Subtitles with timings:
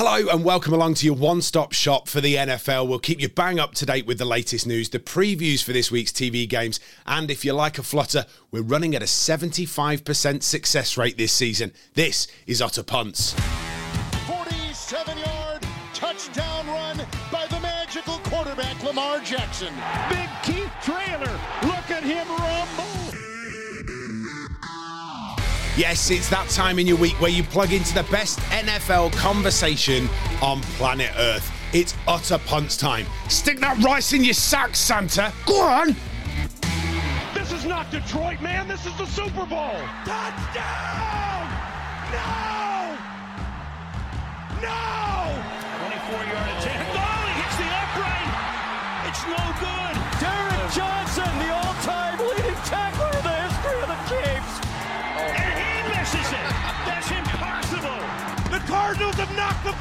[0.00, 2.86] Hello and welcome along to your one stop shop for the NFL.
[2.86, 5.90] We'll keep you bang up to date with the latest news, the previews for this
[5.90, 10.96] week's TV games, and if you like a flutter, we're running at a 75% success
[10.96, 11.72] rate this season.
[11.94, 13.32] This is Utter Punts.
[14.28, 19.74] 47 yard touchdown run by the magical quarterback Lamar Jackson.
[20.08, 21.40] Big Keith Trailer.
[21.64, 22.97] Look at him rumble.
[25.78, 30.08] Yes, it's that time in your week where you plug into the best NFL conversation
[30.42, 31.52] on planet Earth.
[31.72, 33.06] It's utter punts time.
[33.28, 35.32] Stick that rice in your sack, Santa.
[35.46, 35.94] Go on.
[37.32, 38.66] This is not Detroit, man.
[38.66, 39.78] This is the Super Bowl.
[40.04, 41.46] Touchdown!
[42.10, 42.98] No!
[44.60, 45.42] No!
[45.86, 46.97] 24 yard attempt.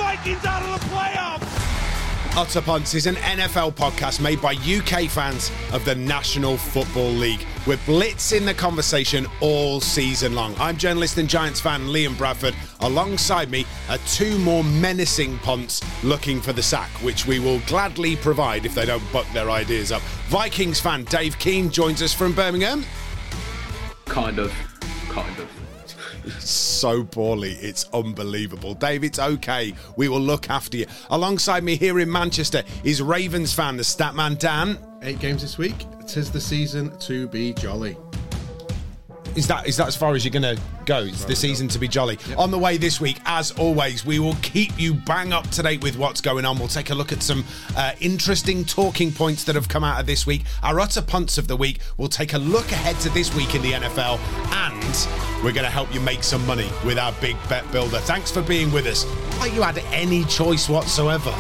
[0.08, 2.38] Vikings out of the playoffs.
[2.38, 7.46] Utter Punts is an NFL podcast made by UK fans of the National Football League.
[7.66, 10.56] We're blitzing the conversation all season long.
[10.60, 12.56] I'm journalist and Giants fan Liam Bradford.
[12.80, 18.16] Alongside me are two more menacing punts looking for the sack, which we will gladly
[18.16, 20.02] provide if they don't buck their ideas up.
[20.30, 22.86] Vikings fan Dave Keane joins us from Birmingham.
[24.06, 24.54] Kind of.
[25.10, 25.57] Kind of.
[26.40, 27.54] So poorly.
[27.54, 28.74] It's unbelievable.
[28.74, 29.74] Dave, it's okay.
[29.96, 30.86] We will look after you.
[31.10, 34.78] Alongside me here in Manchester is Ravens fan, the Statman Dan.
[35.02, 35.76] Eight games this week.
[36.08, 37.98] Tis the season to be jolly.
[39.38, 41.04] Is that is that as far as you're going to go?
[41.04, 42.18] It's the season to be jolly.
[42.40, 45.84] On the way this week, as always, we will keep you bang up to date
[45.84, 46.58] with what's going on.
[46.58, 50.08] We'll take a look at some uh, interesting talking points that have come out of
[50.08, 50.42] this week.
[50.64, 51.82] Our utter punts of the week.
[51.98, 54.18] We'll take a look ahead to this week in the NFL,
[54.52, 58.00] and we're going to help you make some money with our big bet builder.
[58.00, 59.06] Thanks for being with us.
[59.40, 61.32] Like you had any choice whatsoever.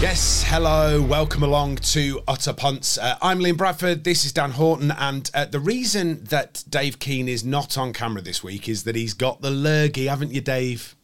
[0.00, 2.98] Yes, hello, welcome along to Utter Punts.
[2.98, 7.28] Uh, I'm Liam Bradford, this is Dan Horton, and uh, the reason that Dave Keane
[7.28, 10.94] is not on camera this week is that he's got the lurgy, haven't you, Dave?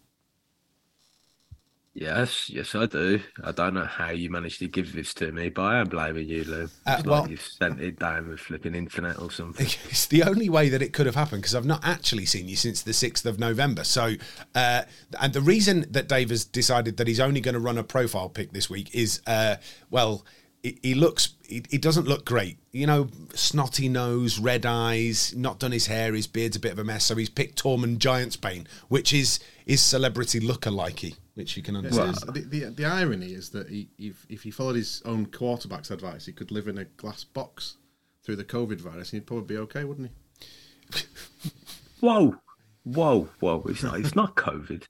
[1.92, 3.20] Yes, yes, I do.
[3.42, 6.28] I don't know how you managed to give this to me, but I am blaming
[6.28, 6.62] you, Lou.
[6.62, 9.66] It's Uh, like you've sent it down with flipping internet or something.
[9.88, 12.54] It's the only way that it could have happened because I've not actually seen you
[12.54, 13.82] since the 6th of November.
[13.82, 14.14] So,
[14.54, 14.82] uh,
[15.20, 18.28] and the reason that Dave has decided that he's only going to run a profile
[18.28, 19.56] pic this week is, uh,
[19.90, 20.24] well,
[20.62, 22.58] he, looks, he, doesn't look great.
[22.72, 26.78] You know, snotty nose, red eyes, not done his hair, his beard's a bit of
[26.78, 27.04] a mess.
[27.04, 32.36] So he's picked Tormund Giantsbane, which is his celebrity lookalikey, which you can It's- understand.
[32.36, 35.90] it's- the, the, the irony is that he, if, if he followed his own quarterback's
[35.90, 37.76] advice, he could live in a glass box
[38.22, 40.10] through the COVID virus and he'd probably be okay, wouldn't
[40.92, 41.02] he?
[42.00, 42.36] Whoa,
[42.84, 43.62] whoa, whoa!
[43.68, 44.00] It's not.
[44.00, 44.84] It's not COVID.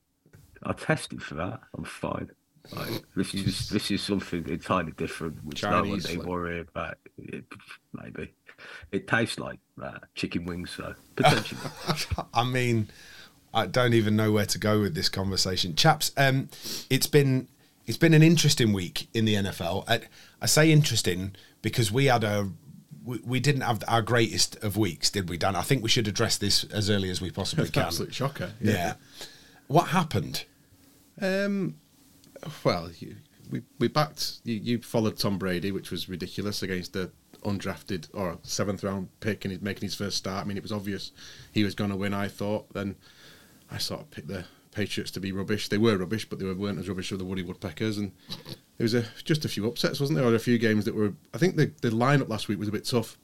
[0.63, 1.61] I tested for that.
[1.77, 2.31] I'm fine.
[2.73, 6.99] Like, this is this is something entirely different, which no one they worry about.
[7.19, 7.45] It,
[7.93, 8.33] maybe
[8.93, 11.61] it tastes like uh, chicken wings, so potentially.
[12.33, 12.89] I mean,
[13.53, 16.13] I don't even know where to go with this conversation, chaps.
[16.17, 16.49] Um,
[16.89, 17.49] it's been
[17.87, 19.85] it's been an interesting week in the NFL.
[19.89, 20.03] I,
[20.41, 22.51] I say interesting because we had a
[23.05, 25.57] we, we didn't have our greatest of weeks, did we, Dan?
[25.57, 27.83] I think we should address this as early as we possibly an can.
[27.85, 28.53] absolute shocker.
[28.61, 28.95] Yeah.
[29.67, 30.45] What happened?
[31.21, 31.77] Um,
[32.65, 33.17] well, you,
[33.51, 34.41] we we backed.
[34.45, 37.11] You, you followed Tom Brady, which was ridiculous against the
[37.45, 40.45] undrafted or seventh round pick, and he's making his first start.
[40.45, 41.13] I mean, it was obvious
[41.53, 42.15] he was going to win.
[42.15, 42.73] I thought.
[42.73, 42.97] Then
[43.71, 45.69] I sort of picked the Patriots to be rubbish.
[45.69, 47.99] They were rubbish, but they were- weren't as rubbish as the Woody Woodpeckers.
[47.99, 48.13] And
[48.79, 50.27] there was a just a few upsets, wasn't there?
[50.27, 51.15] Or a few games that were.
[51.35, 53.19] I think the the lineup last week was a bit tough.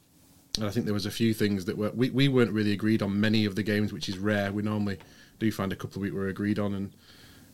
[0.59, 3.03] And I think there was a few things that were we, we weren't really agreed
[3.03, 4.51] on many of the games, which is rare.
[4.53, 4.99] We normally
[5.39, 6.93] do find a couple of week we're agreed on, and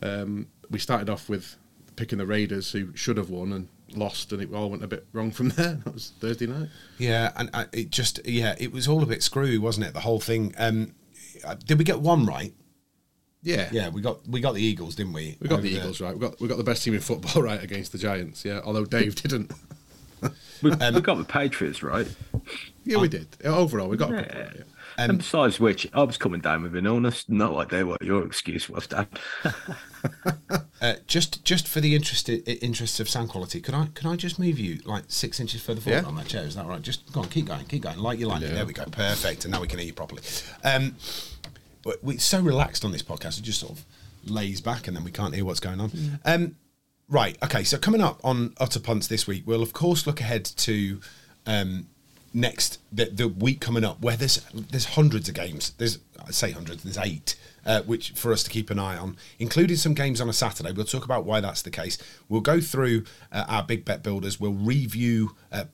[0.03, 1.57] um, we started off with
[1.97, 5.07] picking the Raiders, who should have won and lost, and it all went a bit
[5.13, 5.75] wrong from there.
[5.85, 6.69] That was Thursday night.
[6.99, 9.95] Yeah, and I, it just yeah, it was all a bit screwy, wasn't it?
[9.95, 10.55] The whole thing.
[10.57, 10.95] Um,
[11.45, 12.55] uh, did we get one right?
[13.43, 15.37] Yeah, Yeah, we got we got the Eagles, didn't we?
[15.41, 16.15] We got Over the Eagles right.
[16.15, 18.45] We got we got the best team in football right against the Giants.
[18.45, 19.51] Yeah, although Dave didn't.
[20.63, 22.07] we, we got the Patriots right.
[22.85, 23.27] Yeah, we did.
[23.45, 24.43] Overall, we got a couple Yeah.
[24.45, 24.57] right.
[24.57, 24.63] Yeah.
[25.05, 27.25] and besides which, I was coming down with an illness.
[27.29, 29.09] No idea what your excuse was, Dad.
[30.81, 34.41] Uh, just just for the interest interests of sound quality, could I can I just
[34.41, 36.09] move you like six inches further forward Yeah.
[36.09, 36.43] on that chair?
[36.43, 36.83] Is that right?
[36.83, 38.49] Just go on, keep going, keep going, like you're lining.
[38.49, 38.57] Yeah.
[38.57, 39.45] There we go, perfect.
[39.45, 40.23] And now we can hear you properly.
[40.65, 40.97] Um,
[41.83, 43.85] but we're so relaxed on this podcast, it just sort of
[44.25, 45.91] lays back, and then we can't hear what's going on.
[46.25, 46.57] Um,
[47.09, 47.65] right, okay.
[47.65, 51.01] So coming up on Utter Punts this week, we'll of course look ahead to
[51.47, 51.87] um,
[52.35, 55.73] next the, the week coming up where there's there's hundreds of games.
[55.79, 56.83] There's I say hundreds.
[56.83, 57.37] There's eight.
[57.65, 60.73] Uh, which for us to keep an eye on, including some games on a Saturday.
[60.73, 61.97] We'll talk about why that's the case.
[62.29, 64.41] We'll go through uh, our big bet builders.
[64.41, 65.67] We'll review uh,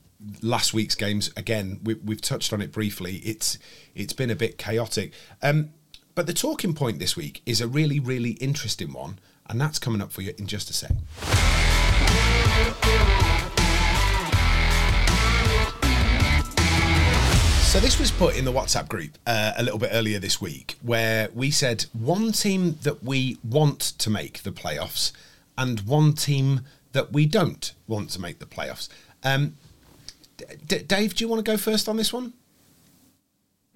[0.42, 1.80] last week's games again.
[1.82, 3.16] We, we've touched on it briefly.
[3.24, 3.58] It's
[3.94, 5.12] it's been a bit chaotic,
[5.42, 5.70] um,
[6.18, 10.02] but the talking point this week is a really really interesting one, and that's coming
[10.02, 10.90] up for you in just a sec.
[17.62, 20.76] So this was put in the WhatsApp group uh, a little bit earlier this week,
[20.82, 25.12] where we said one team that we want to make the playoffs,
[25.56, 26.62] and one team
[26.94, 28.88] that we don't want to make the playoffs.
[29.22, 29.54] Um,
[30.66, 32.32] D- Dave, do you want to go first on this one?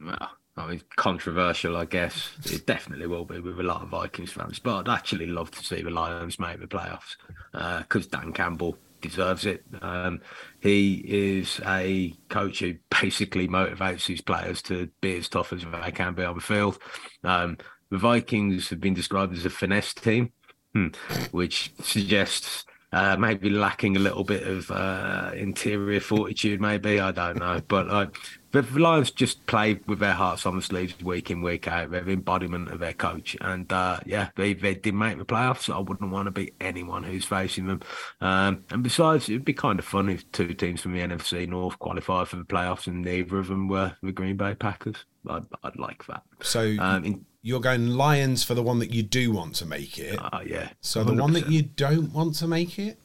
[0.04, 0.30] Well,
[0.62, 2.30] I mean, controversial, I guess.
[2.44, 5.64] It definitely will be with a lot of Vikings fans, but I'd actually love to
[5.64, 7.16] see the Lions make the playoffs
[7.52, 9.64] because uh, Dan Campbell deserves it.
[9.82, 10.20] Um,
[10.60, 15.92] he is a coach who basically motivates his players to be as tough as they
[15.92, 16.78] can be on the field.
[17.24, 17.58] Um,
[17.90, 20.32] the Vikings have been described as a finesse team,
[20.72, 20.88] hmm,
[21.32, 27.38] which suggests uh, maybe lacking a little bit of uh, interior fortitude, maybe I don't
[27.38, 27.60] know.
[27.66, 28.06] But uh,
[28.50, 31.90] the Lions just play with their hearts on the sleeves week in week out.
[31.90, 35.74] They're the embodiment of their coach, and uh, yeah, they they did make the playoffs.
[35.74, 37.80] I wouldn't want to be anyone who's facing them.
[38.20, 41.78] Um, and besides, it'd be kind of fun if two teams from the NFC North
[41.78, 45.04] qualified for the playoffs, and neither of them were the Green Bay Packers.
[45.28, 46.22] I'd, I'd like that.
[46.42, 46.76] So.
[46.78, 50.18] Um, in, you're going Lions for the one that you do want to make it.
[50.18, 50.70] Oh, uh, yeah.
[50.80, 51.06] So 100%.
[51.06, 52.98] the one that you don't want to make it?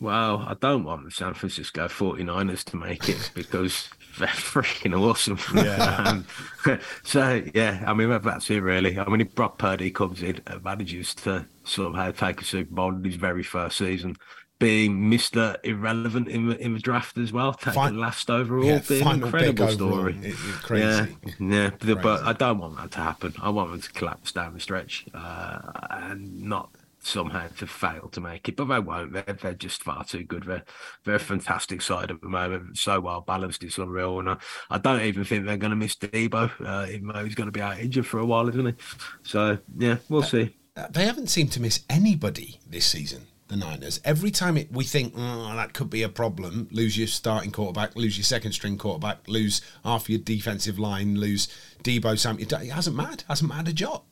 [0.00, 3.88] Well, I don't want the San Francisco 49ers to make it because
[4.18, 5.38] they're freaking awesome.
[5.54, 6.22] Yeah.
[6.66, 8.98] um, so, yeah, I mean, that's it, really.
[8.98, 12.44] I mean, if Brock Purdy comes in and manages to sort of have, take a
[12.44, 14.16] Super Bowl in his very first season,
[14.58, 15.56] being Mr.
[15.62, 17.98] Irrelevant in the, in the draft as well, taking Fine.
[17.98, 20.18] last overall, yeah, being an incredible story.
[20.22, 20.34] It.
[20.70, 21.06] Yeah,
[21.38, 21.94] yeah crazy.
[21.94, 23.34] but I don't want that to happen.
[23.40, 25.60] I want them to collapse down the stretch uh,
[25.90, 26.70] and not
[27.00, 29.12] somehow to fail to make it, but they won't.
[29.12, 30.42] They're, they're just far too good.
[30.44, 30.64] They're,
[31.04, 32.78] they're a fantastic side at the moment.
[32.78, 34.18] So well balanced, it's unreal.
[34.18, 34.36] And I,
[34.70, 37.52] I don't even think they're going to miss Deebo, uh, even though he's going to
[37.52, 38.74] be out injured for a while, isn't he?
[39.22, 40.56] So, yeah, we'll see.
[40.90, 44.00] They haven't seemed to miss anybody this season the Niners.
[44.04, 47.96] Every time it, we think oh, that could be a problem, lose your starting quarterback,
[47.96, 51.48] lose your second string quarterback, lose half your defensive line, lose
[51.82, 52.38] Deebo Sam.
[52.38, 53.24] It hasn't mattered.
[53.28, 54.04] Hasn't mattered a jot.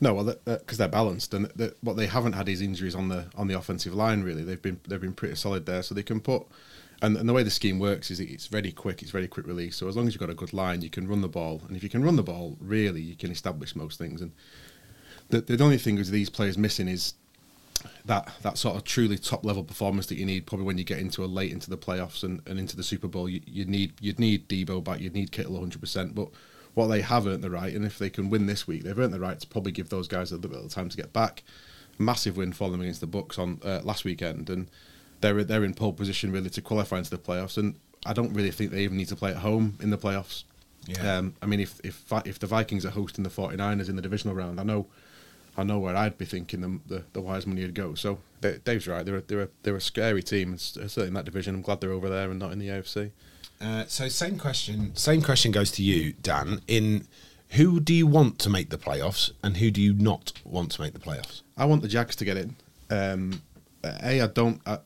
[0.00, 1.50] No, well, because they're balanced, and
[1.80, 4.22] what they haven't had is injuries on the on the offensive line.
[4.22, 6.46] Really, they've been they've been pretty solid there, so they can put.
[7.02, 9.02] And, and the way the scheme works is it's very quick.
[9.02, 9.76] It's very quick release.
[9.76, 11.76] So as long as you've got a good line, you can run the ball, and
[11.76, 14.20] if you can run the ball, really, you can establish most things.
[14.20, 14.32] And
[15.28, 17.14] the the only thing is these players missing is
[18.04, 20.98] that that sort of truly top level performance that you need probably when you get
[20.98, 23.92] into a late into the playoffs and, and into the Super Bowl you, you need
[24.00, 26.28] you'd need Deebo back you'd need Kittle 100% but
[26.74, 29.14] what they have earned the right and if they can win this week they've earned
[29.14, 31.42] the right to probably give those guys a little bit of time to get back
[31.98, 34.68] massive win for them against the Bucs on uh, last weekend and
[35.20, 38.50] they're they're in pole position really to qualify into the playoffs and I don't really
[38.50, 40.44] think they even need to play at home in the playoffs
[40.86, 41.16] yeah.
[41.16, 44.34] Um, I mean if if if the Vikings are hosting the 49ers in the divisional
[44.34, 44.86] round I know
[45.56, 47.94] I know where I'd be thinking the the, the wise money would go.
[47.94, 49.04] So Dave's right.
[49.04, 51.54] They're a, they're a, they're a scary team, certainly in that division.
[51.54, 53.10] I'm glad they're over there and not in the AFC.
[53.60, 54.94] Uh, so same question.
[54.96, 56.60] Same question goes to you, Dan.
[56.66, 57.06] In
[57.50, 60.80] who do you want to make the playoffs, and who do you not want to
[60.80, 61.42] make the playoffs?
[61.56, 62.56] I want the Jags to get in.
[62.90, 63.42] Um,
[63.84, 64.60] a, I don't.
[64.66, 64.78] I,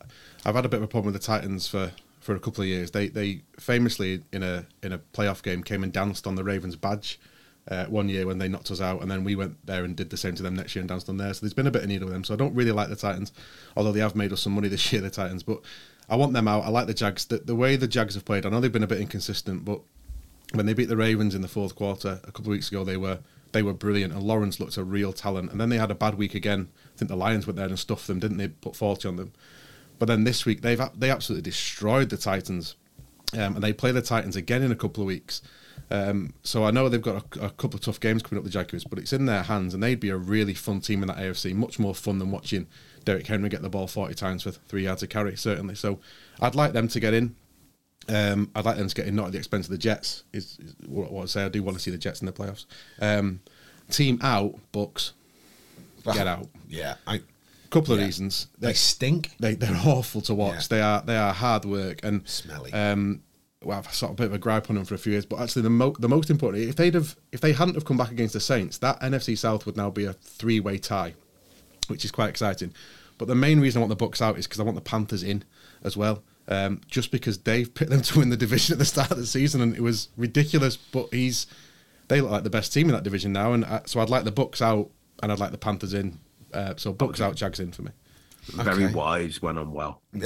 [0.45, 2.69] I've had a bit of a problem with the Titans for, for a couple of
[2.69, 2.90] years.
[2.90, 6.76] They they famously in a in a playoff game came and danced on the Ravens
[6.76, 7.19] badge
[7.71, 10.11] uh, one year when they knocked us out, and then we went there and did
[10.11, 11.33] the same to them next year and danced on there.
[11.35, 12.25] So there's been a bit of need of them.
[12.25, 13.33] So I don't really like the Titans,
[13.77, 15.43] although they have made us some money this year, the Titans.
[15.43, 15.61] But
[16.09, 16.65] I want them out.
[16.65, 17.27] I like the Jags.
[17.27, 19.81] The, the way the Jags have played, I know they've been a bit inconsistent, but
[20.55, 22.97] when they beat the Ravens in the fourth quarter a couple of weeks ago, they
[22.97, 23.19] were
[23.53, 25.51] they were brilliant, and Lawrence looked a real talent.
[25.51, 26.69] And then they had a bad week again.
[26.95, 28.49] I think the Lions went there and stuffed them, didn't they?
[28.49, 29.33] Put forty on them.
[29.99, 32.77] But then this week they've they absolutely destroyed the Titans,
[33.35, 35.43] um, and they play the Titans again in a couple of weeks.
[35.90, 38.50] Um, so I know they've got a, a, couple of tough games coming up, the
[38.50, 41.16] Jaguars, but it's in their hands, and they'd be a really fun team in that
[41.16, 41.54] AFC.
[41.54, 42.66] Much more fun than watching
[43.04, 45.75] Derrick Henry get the ball 40 times for three yards of carry, certainly.
[45.75, 45.99] So
[46.40, 47.37] I'd like them to get in.
[48.09, 50.25] Um, I'd like them to get in, not at the expense of the Jets.
[50.33, 51.45] Is, is what, what I say.
[51.45, 52.66] I do want to see the Jets in the playoffs.
[53.00, 53.40] Um,
[53.90, 55.12] team out, Bucs.
[56.04, 56.49] Get out.
[56.68, 57.21] Yeah, I
[57.71, 58.07] couple of yeah.
[58.07, 58.49] reasons.
[58.59, 59.33] They, they, stink.
[59.38, 60.54] They they're awful to watch.
[60.54, 60.66] Yeah.
[60.71, 62.73] They are they are hard work and smelly.
[62.73, 63.23] Um,
[63.65, 65.27] well, I've sort of a bit of a gripe on them for a few years,
[65.27, 67.97] but actually the mo- the most important if they'd have if they hadn't have come
[67.97, 71.15] back against the Saints, that NFC South would now be a three way tie,
[71.88, 72.73] which is quite exciting.
[73.19, 75.25] But the main reason I want the Bucs out is because I want the Panthers
[75.25, 75.43] in
[75.83, 76.23] as well.
[76.49, 79.27] um, just because Dave picked them to win the division at the start of the
[79.27, 80.77] season, and it was ridiculous.
[80.77, 81.47] But he's
[82.09, 84.25] they look like the best team in that division now, and I, so I'd like
[84.25, 84.91] the Bucs out,
[85.23, 86.19] and I'd like the Panthers in.
[86.53, 87.91] Uh, so Bucs out, Jags in for me.
[88.55, 88.95] Very Okay.
[88.95, 90.02] wise when I'm well.
[90.14, 90.23] uh,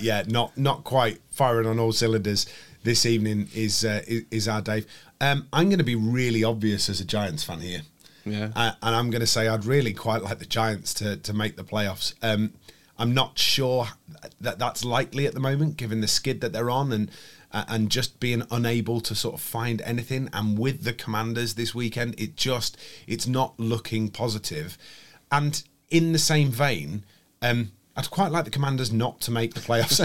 [0.00, 2.46] yeah, not not quite firing on all cylinders
[2.82, 4.86] this evening is uh, is, is our Dave.
[5.20, 7.82] Um, I'm going to be really obvious as a Giants fan here.
[8.24, 8.50] Yeah.
[8.54, 11.56] Uh, and I'm going to say I'd really quite like the Giants to to make
[11.56, 12.14] the playoffs.
[12.22, 12.52] Um,
[12.98, 13.88] I'm not sure
[14.40, 17.10] that that's likely at the moment, given the skid that they're on and
[17.52, 20.28] uh, and just being unable to sort of find anything.
[20.32, 22.76] And with the Commanders this weekend, it just
[23.06, 24.78] it's not looking positive.
[25.30, 27.04] And in the same vein,
[27.42, 30.00] um, I'd quite like the Commanders not to make the playoffs.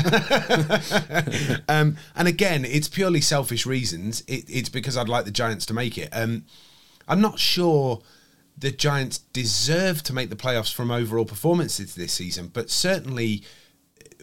[1.69, 4.21] um, and again, it's purely selfish reasons.
[4.27, 6.09] It, it's because I'd like the Giants to make it.
[6.11, 6.43] Um,
[7.07, 8.01] I'm not sure
[8.57, 13.43] the Giants deserve to make the playoffs from overall performances this season, but certainly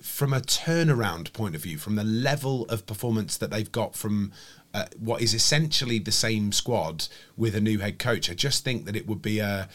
[0.02, 4.32] from a turnaround point of view, from the level of performance that they've got from
[4.74, 8.86] uh, what is essentially the same squad with a new head coach, I just think
[8.86, 9.68] that it would be a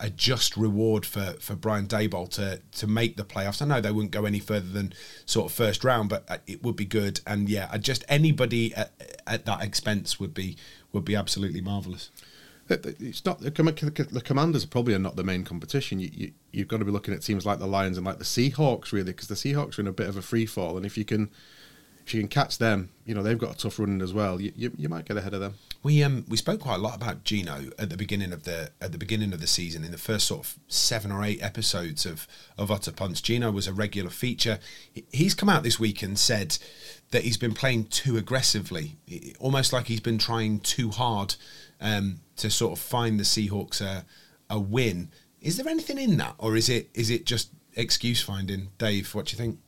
[0.00, 3.60] a just reward for for Brian Daboll to to make the playoffs.
[3.60, 4.94] I know they wouldn't go any further than
[5.26, 7.20] sort of first round, but uh, it would be good.
[7.26, 8.92] And yeah, I just anybody at,
[9.26, 10.56] at that expense would be
[10.92, 12.10] would be absolutely marvelous.
[12.70, 16.00] It's not the, Com- the Commanders probably are not the main competition.
[16.00, 18.24] You, you you've got to be looking at teams like the Lions and like the
[18.24, 20.96] Seahawks really, because the Seahawks are in a bit of a free fall, and if
[20.96, 21.28] you can
[22.06, 24.40] if you can catch them, you know they've got a tough run as well.
[24.40, 25.54] You, you, you might get ahead of them.
[25.82, 28.92] We um we spoke quite a lot about Geno at the beginning of the at
[28.92, 32.26] the beginning of the season in the first sort of seven or eight episodes of
[32.58, 33.22] of Utter Punch.
[33.22, 34.58] Geno was a regular feature.
[35.12, 36.58] He's come out this week and said
[37.10, 38.96] that he's been playing too aggressively,
[39.38, 41.36] almost like he's been trying too hard
[41.80, 44.04] um, to sort of find the Seahawks a
[44.50, 45.10] a win.
[45.40, 48.68] Is there anything in that, or is it is it just excuse finding?
[48.78, 49.58] Dave, what do you think?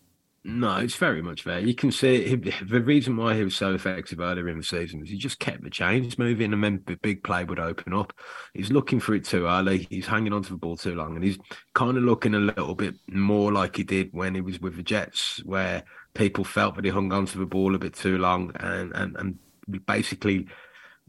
[0.48, 1.58] No, it's very much there.
[1.58, 5.00] You can see it, the reason why he was so effective earlier in the season
[5.00, 8.12] was he just kept the chains moving and then the big play would open up.
[8.54, 9.88] He's looking for it too early.
[9.90, 11.36] He's hanging onto the ball too long and he's
[11.74, 14.84] kind of looking a little bit more like he did when he was with the
[14.84, 15.82] Jets, where
[16.14, 19.38] people felt that he hung onto the ball a bit too long and, and, and
[19.84, 20.46] basically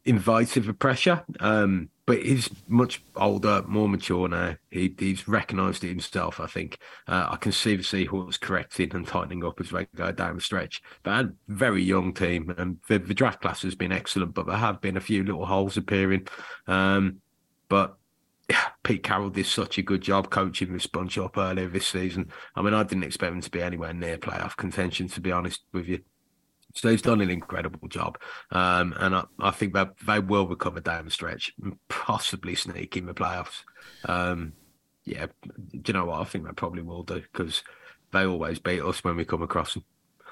[0.03, 1.23] invited the pressure.
[1.39, 4.55] Um, but he's much older, more mature now.
[4.71, 6.79] He, he's recognised it himself, I think.
[7.05, 10.41] Uh, I can see the Seahawks correcting and tightening up as they go down the
[10.41, 10.81] stretch.
[11.03, 14.55] But a very young team, and the, the draft class has been excellent, but there
[14.55, 16.29] have been a few little holes appearing.
[16.65, 17.17] Um,
[17.67, 17.97] but
[18.49, 22.31] yeah, Pete Carroll did such a good job coaching this bunch up earlier this season.
[22.55, 25.63] I mean, I didn't expect them to be anywhere near playoff contention, to be honest
[25.73, 25.99] with you.
[26.77, 28.19] So he's done an incredible job,
[28.51, 32.95] um, and I, I think that they will recover down the stretch, and possibly sneak
[32.95, 33.63] in the playoffs.
[34.05, 34.53] Um,
[35.03, 35.27] yeah,
[35.71, 36.21] do you know what?
[36.21, 37.63] I think they probably will do because
[38.11, 39.83] they always beat us when we come across them.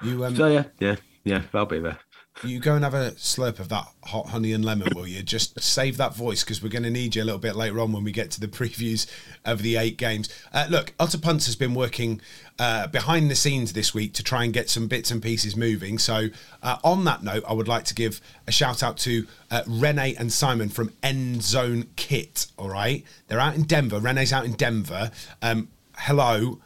[0.02, 1.98] You um, So yeah, yeah, yeah, they'll be there.
[2.44, 5.22] You go and have a slurp of that hot honey and lemon, will you?
[5.22, 7.92] Just save that voice because we're going to need you a little bit later on
[7.92, 9.06] when we get to the previews
[9.46, 10.28] of the eight games.
[10.52, 12.20] Uh, look, Utter Punts has been working
[12.58, 15.98] uh, behind the scenes this week to try and get some bits and pieces moving.
[15.98, 16.28] So,
[16.62, 20.14] uh, on that note, I would like to give a shout out to uh, Renee
[20.16, 22.48] and Simon from End Zone Kit.
[22.58, 23.98] All right, they're out in Denver.
[23.98, 25.10] Renee's out in Denver.
[25.40, 26.60] Um, hello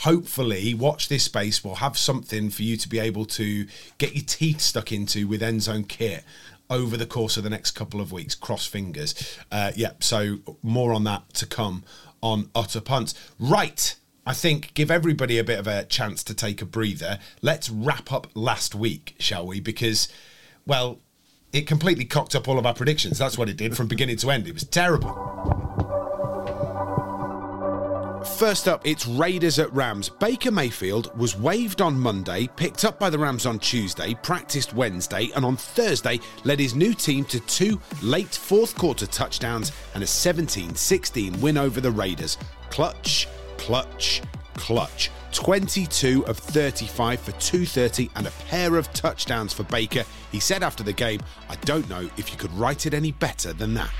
[0.00, 3.66] hopefully watch this space we'll have something for you to be able to
[3.98, 6.24] get your teeth stuck into with end zone kit
[6.68, 10.92] over the course of the next couple of weeks cross fingers uh, yeah so more
[10.92, 11.84] on that to come
[12.22, 16.60] on utter punts right I think give everybody a bit of a chance to take
[16.60, 17.20] a breather.
[17.42, 19.60] Let's wrap up last week, shall we?
[19.60, 20.08] Because,
[20.66, 20.98] well,
[21.52, 23.18] it completely cocked up all of our predictions.
[23.18, 24.48] That's what it did from beginning to end.
[24.48, 25.55] It was terrible.
[28.36, 30.10] First up, it's Raiders at Rams.
[30.10, 35.30] Baker Mayfield was waived on Monday, picked up by the Rams on Tuesday, practiced Wednesday,
[35.34, 40.06] and on Thursday led his new team to two late fourth quarter touchdowns and a
[40.06, 42.36] 17 16 win over the Raiders.
[42.68, 43.26] Clutch,
[43.56, 44.20] clutch,
[44.52, 45.10] clutch.
[45.32, 50.04] 22 of 35 for 230 and a pair of touchdowns for Baker.
[50.30, 53.54] He said after the game, I don't know if you could write it any better
[53.54, 53.90] than that.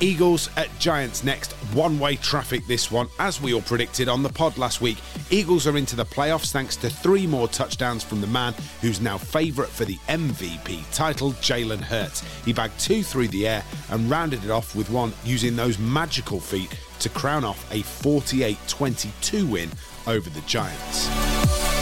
[0.00, 1.52] Eagles at Giants next.
[1.74, 4.98] One way traffic this one, as we all predicted on the pod last week.
[5.30, 9.18] Eagles are into the playoffs thanks to three more touchdowns from the man who's now
[9.18, 12.22] favourite for the MVP title, Jalen Hurts.
[12.44, 16.40] He bagged two through the air and rounded it off with one using those magical
[16.40, 19.70] feet to crown off a 48 22 win
[20.06, 21.79] over the Giants.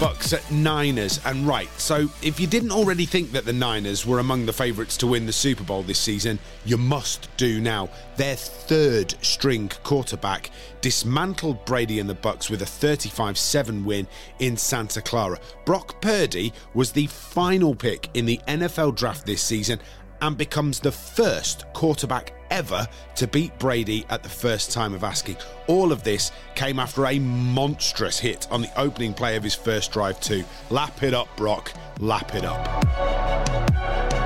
[0.00, 1.20] Bucs at Niners.
[1.26, 4.96] And right, so if you didn't already think that the Niners were among the favourites
[4.96, 7.90] to win the Super Bowl this season, you must do now.
[8.16, 14.06] Their third string quarterback dismantled Brady and the Bucs with a 35-7 win
[14.38, 15.38] in Santa Clara.
[15.66, 19.80] Brock Purdy was the final pick in the NFL draft this season
[20.22, 25.36] and becomes the first quarterback ever to beat Brady at the first time of asking.
[25.66, 29.92] All of this came after a monstrous hit on the opening play of his first
[29.92, 30.44] drive, too.
[30.70, 31.72] Lap it up, Brock.
[31.98, 34.19] Lap it up.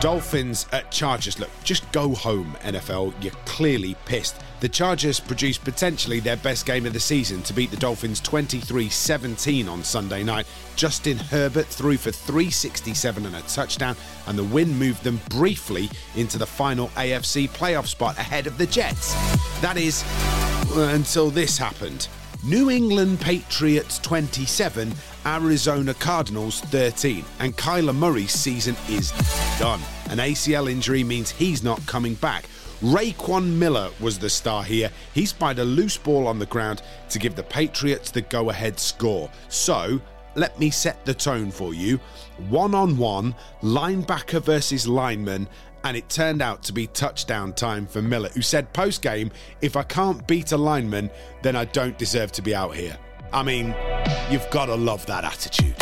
[0.00, 1.40] Dolphins at Chargers.
[1.40, 3.12] Look, just go home, NFL.
[3.20, 4.36] You're clearly pissed.
[4.60, 8.88] The Chargers produced potentially their best game of the season to beat the Dolphins 23
[8.88, 10.46] 17 on Sunday night.
[10.76, 13.96] Justin Herbert threw for 367 and a touchdown,
[14.28, 18.66] and the win moved them briefly into the final AFC playoff spot ahead of the
[18.66, 19.14] Jets.
[19.60, 20.04] That is,
[20.76, 22.06] uh, until this happened.
[22.44, 24.94] New England Patriots 27,
[25.28, 29.10] Arizona Cardinals 13, and Kyler Murray's season is
[29.58, 29.78] done.
[30.08, 32.46] An ACL injury means he's not coming back.
[32.80, 34.90] Raekwon Miller was the star here.
[35.12, 36.80] He spied a loose ball on the ground
[37.10, 39.30] to give the Patriots the go ahead score.
[39.50, 40.00] So,
[40.34, 42.00] let me set the tone for you.
[42.48, 45.46] One on one, linebacker versus lineman,
[45.84, 49.30] and it turned out to be touchdown time for Miller, who said post game,
[49.60, 51.10] If I can't beat a lineman,
[51.42, 52.96] then I don't deserve to be out here.
[53.32, 53.74] I mean,
[54.30, 55.74] you've got to love that attitude.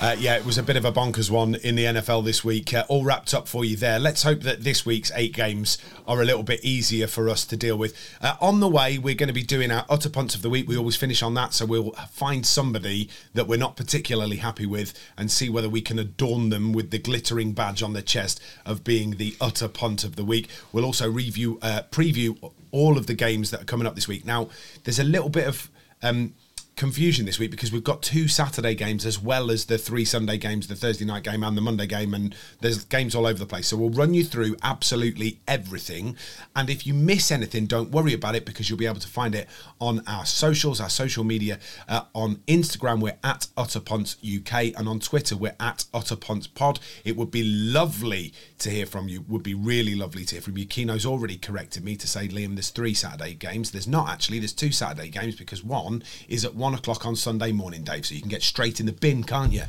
[0.00, 2.74] Uh, yeah, it was a bit of a bonkers one in the NFL this week.
[2.74, 4.00] Uh, all wrapped up for you there.
[4.00, 7.56] Let's hope that this week's eight games are a little bit easier for us to
[7.56, 7.96] deal with.
[8.20, 10.68] Uh, on the way, we're going to be doing our utter punts of the week.
[10.68, 14.92] We always finish on that, so we'll find somebody that we're not particularly happy with
[15.16, 18.82] and see whether we can adorn them with the glittering badge on their chest of
[18.82, 20.48] being the utter punt of the week.
[20.72, 24.26] We'll also review, uh, preview all of the games that are coming up this week.
[24.26, 24.48] Now,
[24.82, 25.70] there's a little bit of.
[26.02, 26.34] Um,
[26.76, 30.36] confusion this week because we've got two Saturday games as well as the three Sunday
[30.36, 33.46] games, the Thursday night game and the Monday game, and there's games all over the
[33.46, 33.68] place.
[33.68, 36.16] So we'll run you through absolutely everything.
[36.56, 39.34] And if you miss anything, don't worry about it because you'll be able to find
[39.34, 39.48] it
[39.80, 41.58] on our socials, our social media.
[41.88, 46.80] Uh, on Instagram, we're at Utterpunts UK, and on Twitter, we're at Utterpunts Pod.
[47.04, 49.24] It would be lovely to hear from you.
[49.28, 50.66] Would be really lovely to hear from you.
[50.66, 53.70] Kino's already corrected me to say, Liam, there's three Saturday games.
[53.70, 54.40] There's not actually.
[54.40, 58.06] There's two Saturday games because one is at one o'clock on Sunday morning, Dave.
[58.06, 59.64] So you can get straight in the bin, can't you?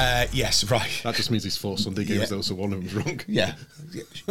[0.00, 1.00] Uh, yes, right.
[1.02, 2.26] That just means he's four Sunday games Yeah.
[2.26, 3.20] though, so one of them's wrong.
[3.26, 3.54] Yeah.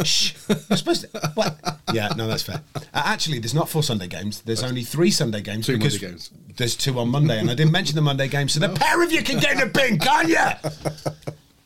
[0.03, 0.33] Shh.
[0.69, 1.31] I'm supposed to.
[1.33, 1.57] What?
[1.93, 2.61] Yeah, no, that's fair.
[2.75, 4.41] Uh, actually, there's not four Sunday games.
[4.43, 5.65] There's only three Sunday games.
[5.65, 6.31] Two because Monday games.
[6.55, 9.11] There's two on Monday, and I didn't mention the Monday game, so the pair of
[9.11, 10.37] you can get in the bin, can't you?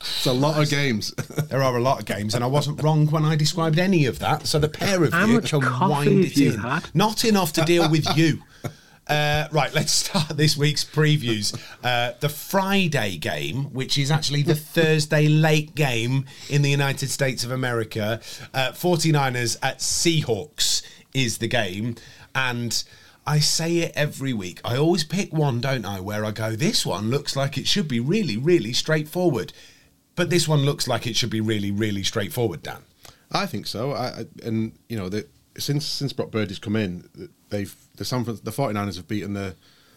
[0.01, 1.13] It's a lot of games.
[1.51, 4.19] There are a lot of games, and I wasn't wrong when I described any of
[4.19, 4.47] that.
[4.47, 6.59] So the pair of How you much can coffee wind have it you in.
[6.59, 6.89] had?
[6.93, 8.41] Not enough to deal with you.
[9.07, 11.53] Uh, right, let's start this week's previews.
[11.83, 17.43] Uh, the Friday game, which is actually the Thursday late game in the United States
[17.43, 18.21] of America,
[18.53, 20.83] uh, 49ers at Seahawks
[21.13, 21.95] is the game.
[22.33, 22.81] And
[23.27, 24.61] I say it every week.
[24.63, 27.89] I always pick one, don't I, where I go, this one looks like it should
[27.89, 29.51] be really, really straightforward.
[30.15, 32.83] But this one looks like it should be really, really straightforward, Dan.
[33.31, 33.91] I think so.
[33.91, 37.09] I, I and you know, the, since since Brock Purdy's come in,
[37.49, 39.55] they've the San Fran- the 49ers have beaten the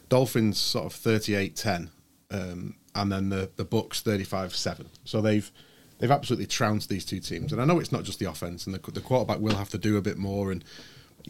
[0.08, 1.88] Dolphins sort of 38-10
[2.30, 4.86] um, and then the the Bucs 35-7.
[5.04, 5.50] So they've
[5.98, 7.52] they've absolutely trounced these two teams.
[7.52, 9.78] And I know it's not just the offense and the, the quarterback will have to
[9.78, 10.64] do a bit more and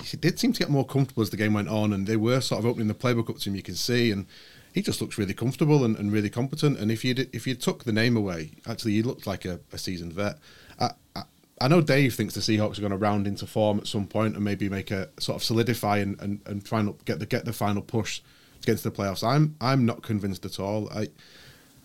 [0.03, 2.41] he did seem to get more comfortable as the game went on and they were
[2.41, 4.27] sort of opening the playbook up to him you can see and
[4.75, 7.85] he just looks really comfortable and, and really competent and if you if you took
[7.85, 10.39] the name away actually he looked like a, a seasoned vet
[10.79, 11.23] I, I,
[11.61, 14.35] I know Dave thinks the Seahawks are going to round into form at some point
[14.35, 17.45] and maybe make a sort of solidify and, and, and try and get the get
[17.45, 18.21] the final push
[18.61, 19.27] to get into the playoffs.
[19.27, 20.91] I'm I'm not convinced at all.
[20.91, 21.09] I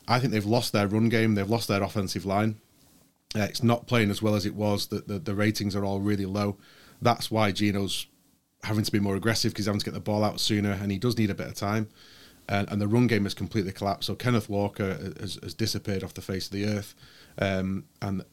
[0.08, 1.36] I think they've lost their run game.
[1.36, 2.60] They've lost their offensive line.
[3.36, 4.88] Uh, it's not playing as well as it was.
[4.88, 6.58] The, the the ratings are all really low.
[7.02, 8.08] That's why Geno's
[8.63, 10.91] having to be more aggressive because he's having to get the ball out sooner, and
[10.91, 11.89] he does need a bit of time.
[12.50, 14.08] And, and the run game has completely collapsed.
[14.08, 16.96] So Kenneth Walker has, has disappeared off the face of the earth,
[17.38, 18.24] um, and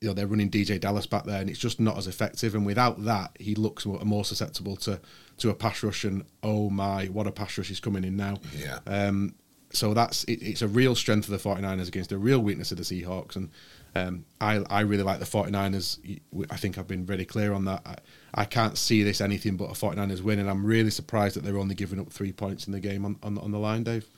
[0.00, 2.56] you know they're running DeeJay Dallas back there, and it's just not as effective.
[2.56, 5.00] And without that, he looks more, more susceptible to
[5.38, 6.02] to a pass rush.
[6.02, 8.40] And oh my, what a pass rush is coming in now!
[8.58, 8.80] Yeah.
[8.86, 9.36] Um,
[9.70, 12.78] so that's it, it's a real strength of the 49ers against a real weakness of
[12.78, 13.36] the Seahawks.
[13.36, 13.50] And
[13.94, 16.20] um, I, I really like the 49ers.
[16.50, 17.82] I think I've been really clear on that.
[17.86, 17.96] I,
[18.34, 21.58] I can't see this anything but a 49ers win, and I'm really surprised that they're
[21.58, 24.08] only giving up three points in the game on, on, on the line, Dave.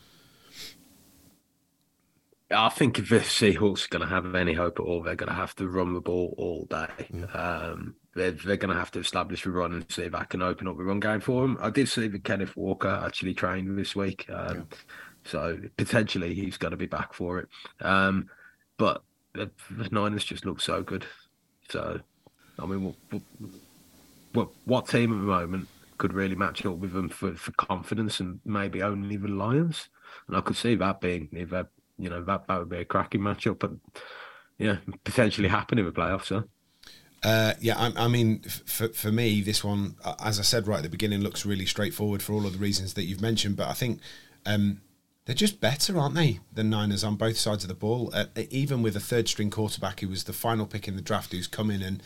[2.51, 5.31] I think if the Seahawks are going to have any hope at all, they're going
[5.31, 7.09] to have to run the ball all day.
[7.13, 7.35] Mm.
[7.37, 10.43] Um, they're, they're going to have to establish a run and see if I can
[10.43, 11.59] open up the run game for them.
[11.61, 14.79] I did see that Kenneth Walker actually trained this week, um, yeah.
[15.25, 17.49] so potentially he's going to be back for it.
[17.81, 18.29] Um,
[18.77, 19.03] but
[19.35, 21.07] the, the, Niners just look so good.
[21.69, 22.01] So,
[22.59, 23.23] I mean, what,
[24.33, 25.69] what, what team at the moment
[25.99, 29.89] could really match up with them for, for confidence and maybe only the Lions?
[30.29, 31.29] And I could see that being
[31.99, 33.73] you know that that would be a cracking matchup, but
[34.59, 36.27] yeah, potentially happen in the playoffs.
[36.27, 36.45] So.
[37.23, 40.83] Uh, yeah, I, I, mean, for for me, this one, as I said right at
[40.83, 43.57] the beginning, looks really straightforward for all of the reasons that you've mentioned.
[43.57, 44.01] But I think
[44.45, 44.83] um,
[45.25, 48.11] they're just better, aren't they, than Niners on both sides of the ball?
[48.13, 51.33] Uh, even with a third string quarterback who was the final pick in the draft,
[51.33, 52.03] who's come in and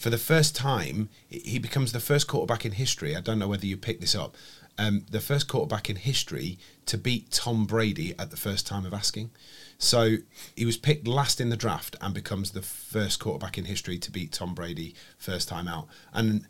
[0.00, 3.14] for the first time, he becomes the first quarterback in history.
[3.14, 4.34] I don't know whether you picked this up,
[4.78, 8.94] um, the first quarterback in history to beat Tom Brady at the first time of
[8.94, 9.30] asking.
[9.76, 10.16] So
[10.56, 14.10] he was picked last in the draft and becomes the first quarterback in history to
[14.10, 15.86] beat Tom Brady first time out.
[16.14, 16.46] And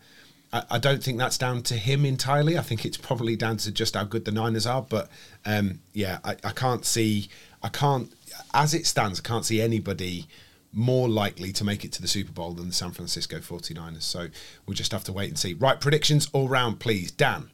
[0.52, 2.58] I, don't think that's down to him entirely.
[2.58, 4.82] I think it's probably down to just how good the Niners are.
[4.82, 5.08] But
[5.46, 7.28] um, yeah, I, I can't see,
[7.62, 8.12] I can't,
[8.52, 10.26] as it stands, I can't see anybody
[10.72, 14.02] more likely to make it to the Super Bowl than the San Francisco 49ers.
[14.02, 14.26] So
[14.66, 15.54] we'll just have to wait and see.
[15.54, 17.10] Right, predictions all round, please.
[17.10, 17.50] Dan.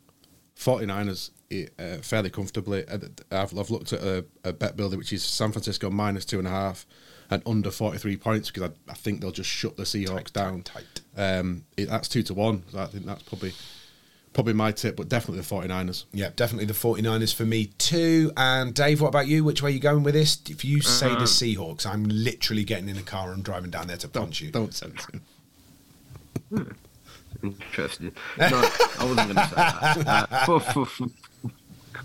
[0.58, 1.30] 49ers
[1.78, 2.86] uh, fairly comfortably.
[2.88, 2.98] Uh,
[3.30, 6.48] I've, I've looked at a, a, bet builder which is San Francisco minus two and
[6.48, 6.86] a half
[7.30, 10.62] and under 43 points because I, I think they'll just shut the Seahawks tight, down.
[10.62, 10.84] Tight,
[11.16, 11.38] tight.
[11.38, 12.62] Um, it, that's two to one.
[12.70, 13.52] So I think that's probably
[14.36, 16.04] probably my tip, but definitely the 49ers.
[16.12, 18.30] Yeah, definitely the 49ers for me too.
[18.36, 19.42] And Dave, what about you?
[19.44, 20.38] Which way are you going with this?
[20.50, 21.20] If you say uh-huh.
[21.20, 24.46] the Seahawks, I'm literally getting in a car and driving down there to punch don't,
[24.46, 24.52] you.
[24.52, 25.00] Don't send
[26.52, 26.66] it.
[27.42, 28.12] Interesting.
[28.38, 28.46] No,
[28.98, 30.28] I wasn't going to say that.
[30.36, 31.06] Uh, for, for, for,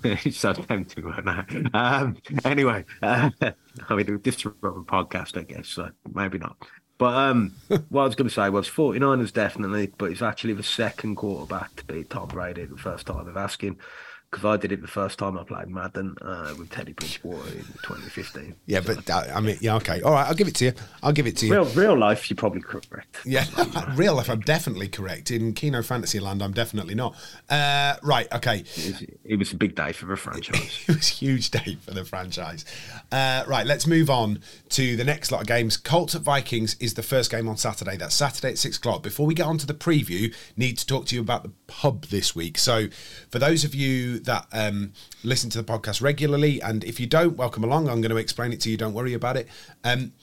[0.25, 1.45] it's so tempting right now.
[1.73, 3.29] Um, anyway, uh,
[3.89, 6.57] I mean, this is a podcast, I guess, so maybe not.
[6.97, 7.53] But um,
[7.89, 11.75] what I was going to say was 49ers definitely, but it's actually the second quarterback
[11.75, 13.79] to beat Tom Brady the first time of asking
[14.31, 17.65] because I did it the first time I played Madden uh, with Teddy Bridgewater in
[17.83, 18.55] 2015.
[18.65, 20.73] Yeah, but uh, I mean, yeah, okay, all right, I'll give it to you.
[21.03, 21.51] I'll give it to you.
[21.51, 23.17] Real, real life, you're probably correct.
[23.25, 23.45] Yeah,
[23.95, 25.31] real life, I'm definitely correct.
[25.31, 27.13] In Kino Fantasy Land, I'm definitely not.
[27.49, 28.59] Uh, right, okay.
[28.59, 30.79] It was, it was, a big day for the franchise.
[30.87, 32.63] it was a huge day for the franchise.
[33.11, 34.39] Uh, right, let's move on
[34.69, 35.75] to the next lot of games.
[35.75, 37.97] Colts at Vikings is the first game on Saturday.
[37.97, 39.03] That's Saturday at six o'clock.
[39.03, 42.05] Before we get on to the preview, need to talk to you about the pub
[42.05, 42.57] this week.
[42.57, 42.87] So,
[43.29, 46.61] for those of you that um, listen to the podcast regularly.
[46.61, 47.89] And if you don't, welcome along.
[47.89, 48.77] I'm going to explain it to you.
[48.77, 49.47] Don't worry about it.
[49.83, 50.13] Um,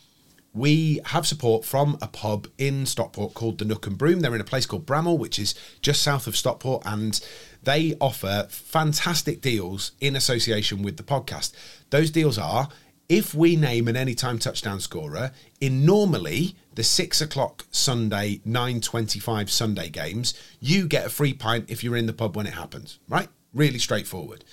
[0.55, 4.21] we have support from a pub in Stockport called the Nook and Broom.
[4.21, 7.21] They're in a place called Bramhall, which is just south of Stockport, and
[7.63, 11.53] they offer fantastic deals in association with the podcast.
[11.91, 12.69] Those deals are
[13.09, 19.89] if we name an anytime touchdown scorer in normally the six o'clock Sunday, 9.25 Sunday
[19.89, 23.29] games, you get a free pint if you're in the pub when it happens, right?
[23.55, 24.45] Really straightforward.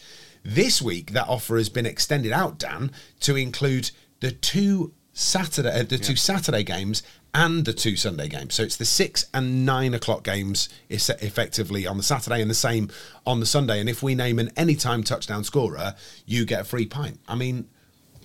[0.43, 5.83] This week, that offer has been extended out, Dan, to include the two Saturday, uh,
[5.83, 6.01] the yeah.
[6.01, 7.01] two Saturday games
[7.33, 8.53] and the two Sunday games.
[8.53, 12.55] So it's the six and nine o'clock games is effectively on the Saturday and the
[12.55, 12.89] same
[13.25, 13.79] on the Sunday.
[13.79, 17.19] And if we name an anytime touchdown scorer, you get a free pint.
[17.27, 17.67] I mean,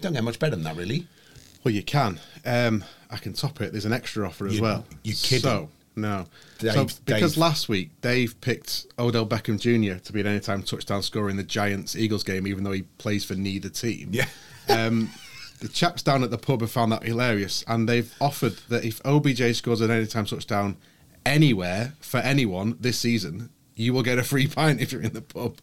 [0.00, 1.06] don't get much better than that, really.
[1.64, 2.20] Well, you can.
[2.44, 3.72] Um, I can top it.
[3.72, 4.86] There's an extra offer as you, well.
[5.02, 5.42] You kidding?
[5.42, 5.68] So,
[6.00, 6.26] no.
[6.58, 7.38] Dave, so because Dave.
[7.38, 9.98] last week Dave picked Odell Beckham Jr.
[9.98, 13.24] to be an anytime touchdown scorer in the Giants Eagles game, even though he plays
[13.24, 14.10] for neither team.
[14.12, 14.26] Yeah.
[14.68, 15.10] Um,
[15.58, 19.04] the chaps down at the pub have found that hilarious, and they've offered that if
[19.04, 20.76] OBJ scores an anytime touchdown
[21.26, 25.22] anywhere for anyone this season, you will get a free pint if you're in the
[25.22, 25.58] pub.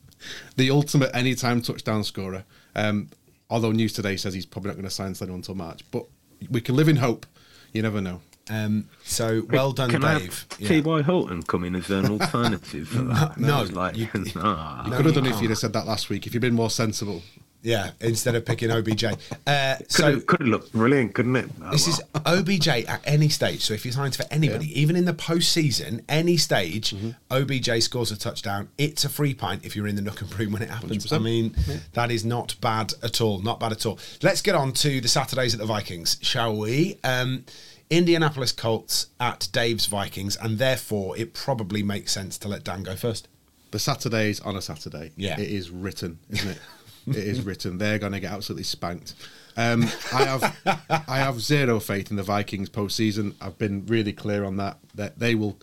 [0.56, 2.43] The ultimate anytime touchdown scorer.
[2.76, 3.10] Um,
[3.50, 6.06] although news today says he's probably not going to sign anyone until March, but
[6.50, 7.26] we can live in hope.
[7.73, 8.21] You never know.
[8.49, 10.45] Um, so well done, Can Dave.
[10.49, 11.01] T.Y.
[11.01, 13.38] Hilton come in as an alternative for that?
[13.38, 16.27] no, like, you, you could have done it if you'd have said that last week.
[16.27, 17.21] If you'd been more sensible.
[17.63, 19.03] Yeah, instead of picking OBJ.
[19.45, 21.49] Uh, could so have, could have looked brilliant, couldn't it?
[21.62, 23.62] Oh, this is OBJ at any stage.
[23.62, 24.77] So if he signs for anybody, yeah.
[24.77, 27.10] even in the postseason, any stage, mm-hmm.
[27.29, 28.69] OBJ scores a touchdown.
[28.77, 31.07] It's a free pint if you're in the Nook and Broom when it happens.
[31.07, 31.13] 100%.
[31.13, 31.77] I mean, yeah.
[31.93, 33.39] that is not bad at all.
[33.41, 33.99] Not bad at all.
[34.21, 36.99] Let's get on to the Saturdays at the Vikings, shall we?
[37.03, 37.43] Um,
[37.89, 42.95] Indianapolis Colts at Dave's Vikings, and therefore it probably makes sense to let Dan go
[42.95, 43.28] first.
[43.71, 45.12] The Saturdays on a Saturday.
[45.15, 45.39] Yeah.
[45.39, 46.60] It is written, isn't it?
[47.08, 47.78] it is written.
[47.78, 49.13] They're going to get absolutely spanked.
[49.56, 50.58] Um, I have
[51.08, 53.36] I have zero faith in the Vikings postseason.
[53.41, 54.78] I've been really clear on that.
[54.95, 55.58] That they will,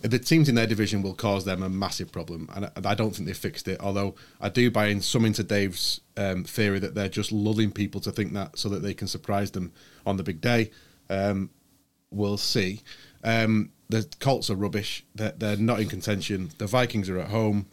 [0.00, 3.14] the teams in their division will cause them a massive problem, and I, I don't
[3.14, 3.80] think they fixed it.
[3.80, 8.00] Although I do buy in some into Dave's um, theory that they're just lulling people
[8.02, 9.72] to think that so that they can surprise them
[10.06, 10.70] on the big day.
[11.10, 11.50] Um,
[12.14, 12.80] we'll see.
[13.22, 15.04] Um, the Colts are rubbish.
[15.14, 16.50] They're, they're not in contention.
[16.58, 17.66] The Vikings are at home.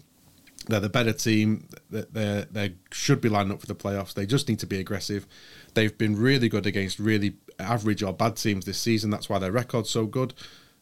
[0.68, 1.68] They're the better team.
[1.90, 4.14] They they should be lining up for the playoffs.
[4.14, 5.26] They just need to be aggressive.
[5.74, 9.10] They've been really good against really average or bad teams this season.
[9.10, 10.34] That's why their record's so good.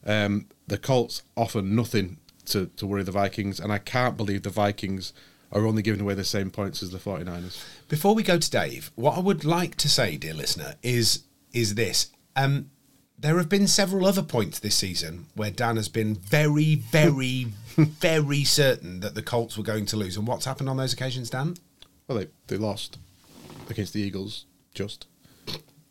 [0.06, 4.50] Um, the Colts offer nothing to, to worry the Vikings, and I can't believe the
[4.50, 5.14] Vikings
[5.52, 7.64] are only giving away the same points as the 49ers.
[7.88, 11.76] Before we go to Dave, what I would like to say, dear listener, is is
[11.76, 12.12] this.
[12.36, 12.70] Um,
[13.20, 18.44] there have been several other points this season where Dan has been very, very, very
[18.44, 20.16] certain that the Colts were going to lose.
[20.16, 21.58] And what's happened on those occasions, Dan?
[22.08, 22.98] Well, they, they lost
[23.70, 25.08] against the Eagles, just,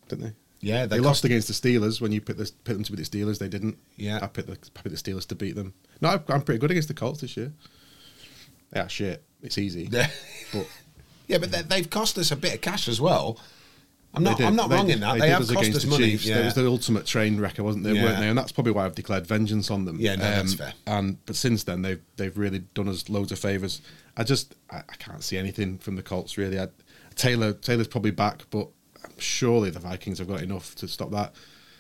[0.09, 0.33] didn't they?
[0.61, 3.09] Yeah, They, they lost against the Steelers when you picked, the, picked them to beat
[3.09, 3.39] the Steelers.
[3.39, 3.79] They didn't.
[3.97, 4.19] Yeah.
[4.21, 5.75] I picked the, I picked the Steelers to beat them.
[6.01, 7.53] No, I'm pretty good against the Colts this year.
[8.75, 9.23] Yeah, shit.
[9.43, 9.89] It's easy.
[9.91, 10.09] Yeah.
[10.53, 10.67] but
[11.29, 13.39] Yeah, but they, they've cost us a bit of cash as well.
[14.15, 14.39] I'm not.
[14.39, 14.47] did.
[14.47, 14.95] I'm not They wrong did.
[14.95, 15.13] in that.
[15.15, 16.05] They They, did have cost against us the money.
[16.11, 16.27] Chiefs.
[16.27, 16.39] Yeah.
[16.39, 17.93] That was the ultimate train wrecker, wasn't they?
[17.93, 18.05] Yeah.
[18.05, 18.29] Weren't they?
[18.29, 19.99] And that's probably why I've declared vengeance on them.
[20.01, 20.73] Yeah, no, that's um, fair.
[20.87, 23.81] And but since then, they've they've really done us loads of favors.
[24.17, 26.59] I just I, I can't see anything from the Colts really.
[26.59, 26.69] I,
[27.15, 28.69] Taylor Taylor's probably back, but
[29.19, 31.35] surely the Vikings have got enough to stop that.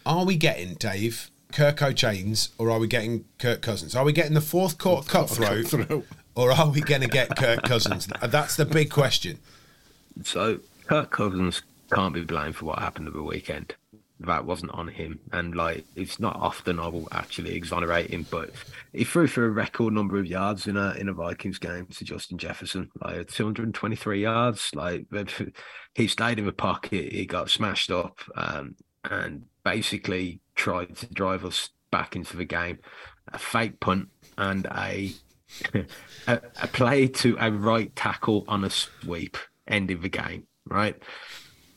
[0.04, 3.94] Are we getting Dave Kirk O'Chains or are we getting Kirk Cousins?
[3.94, 6.06] Are we getting the fourth court cutthroat, cutthroat.
[6.34, 8.08] or are we going to get Kirk Cousins?
[8.22, 9.38] That's the big question.
[10.24, 13.74] So Kirk Cousins can't be blamed for what happened the weekend.
[14.20, 18.50] That wasn't on him, and like it's not often I will actually exonerate him, but
[18.92, 22.04] he threw for a record number of yards in a in a Vikings game to
[22.04, 24.70] Justin Jefferson, like 223 yards.
[24.74, 25.06] Like
[25.94, 28.74] he stayed in the pocket, he got smashed up, um,
[29.04, 32.78] and basically tried to drive us back into the game.
[33.32, 35.12] A fake punt and a
[36.26, 41.00] a, a play to a right tackle on a sweep ended the game, right?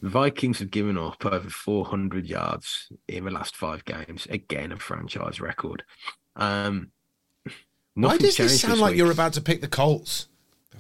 [0.02, 4.26] The Vikings have given up over 400 yards in the last five games.
[4.30, 5.84] Again, a franchise record.
[6.36, 6.92] Um,
[7.94, 8.98] Why does this sound this like week.
[8.98, 10.28] you're about to pick the Colts?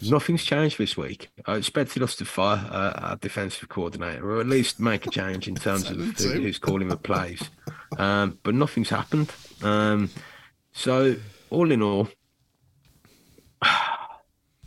[0.01, 1.29] Nothing's changed this week.
[1.45, 5.47] I expected us to fire uh, our defensive coordinator, or at least make a change
[5.47, 7.49] in terms of who, who's calling the plays.
[7.97, 9.31] Um, but nothing's happened.
[9.61, 10.09] Um,
[10.71, 11.17] so,
[11.51, 12.07] all in all,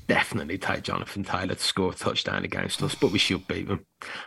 [0.07, 3.85] definitely take Jonathan Taylor to score a touchdown against us, but we should beat them.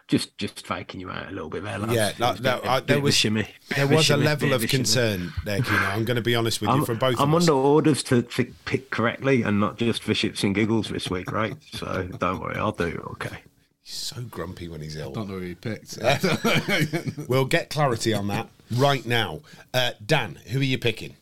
[0.08, 1.94] Just, just faking you out a little bit there, lads.
[1.94, 3.44] Yeah, like, Bit- that- I- there was shimmy.
[3.70, 5.78] there Bit of was a shimmy, level bit of concern there, Kino.
[5.78, 7.50] I'm going to be honest with you I'm, from both I'm of us.
[7.50, 11.32] under orders to, to pick correctly and not just for shits and giggles this week,
[11.32, 11.56] right?
[11.74, 13.08] So don't worry, I'll do.
[13.13, 13.38] Okay.
[13.84, 15.12] He's so grumpy when he's ill.
[15.12, 15.98] Don't know who he picked.
[17.28, 19.42] We'll get clarity on that right now.
[19.74, 21.16] Uh, Dan, who are you picking?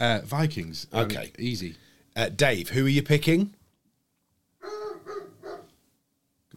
[0.00, 0.86] uh, Vikings.
[0.92, 1.32] I mean, Okay.
[1.38, 1.76] easy.
[2.16, 3.54] Uh, Dave, who are you picking?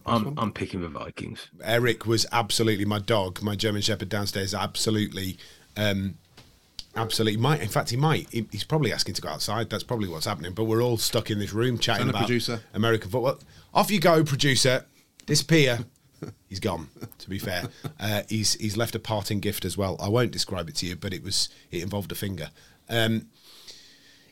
[0.06, 1.48] I'm I'm picking the Vikings.
[1.62, 4.54] Eric was absolutely my dog, my German Shepherd downstairs.
[4.54, 5.36] Absolutely,
[5.76, 6.14] um,
[6.94, 7.60] absolutely might.
[7.60, 8.28] In fact, he might.
[8.30, 9.68] He- he's probably asking to go outside.
[9.70, 10.52] That's probably what's happening.
[10.52, 12.60] But we're all stuck in this room chatting Send about producer.
[12.74, 13.38] American football.
[13.74, 14.84] Off you go, producer.
[15.26, 15.80] Disappear.
[16.48, 16.88] he's gone.
[17.18, 17.64] To be fair,
[18.00, 19.96] uh, he's he's left a parting gift as well.
[20.00, 22.50] I won't describe it to you, but it was it involved a finger.
[22.88, 23.26] Um,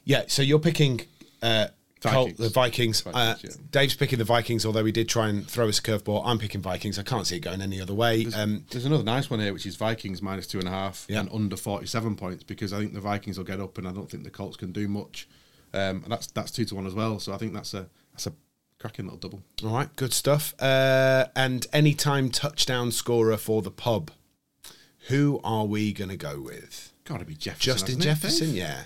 [0.05, 0.25] yeah.
[0.29, 1.03] So you're picking.
[1.43, 1.67] Uh,
[2.11, 2.39] Vikings.
[2.39, 3.07] the Vikings.
[3.07, 3.51] Uh, yeah.
[3.71, 6.23] Dave's picking the Vikings, although he did try and throw us a curveball.
[6.25, 6.99] I'm picking Vikings.
[6.99, 8.27] I can't see it going any other way.
[8.35, 11.21] Um, There's another nice one here, which is Vikings minus two and a half Yeah.
[11.21, 14.11] and under 47 points because I think the Vikings will get up and I don't
[14.11, 15.29] think the Colts can do much.
[15.73, 17.19] Um, and that's that's two to one as well.
[17.19, 18.33] So I think that's a that's a
[18.79, 19.43] cracking little double.
[19.65, 20.55] all right, good stuff.
[20.61, 24.11] Uh, and anytime touchdown scorer for the pub.
[25.09, 26.91] Who are we going to go with?
[27.05, 27.73] Got to be Jefferson.
[27.73, 28.57] Justin it, Jefferson, Dave?
[28.57, 28.83] yeah.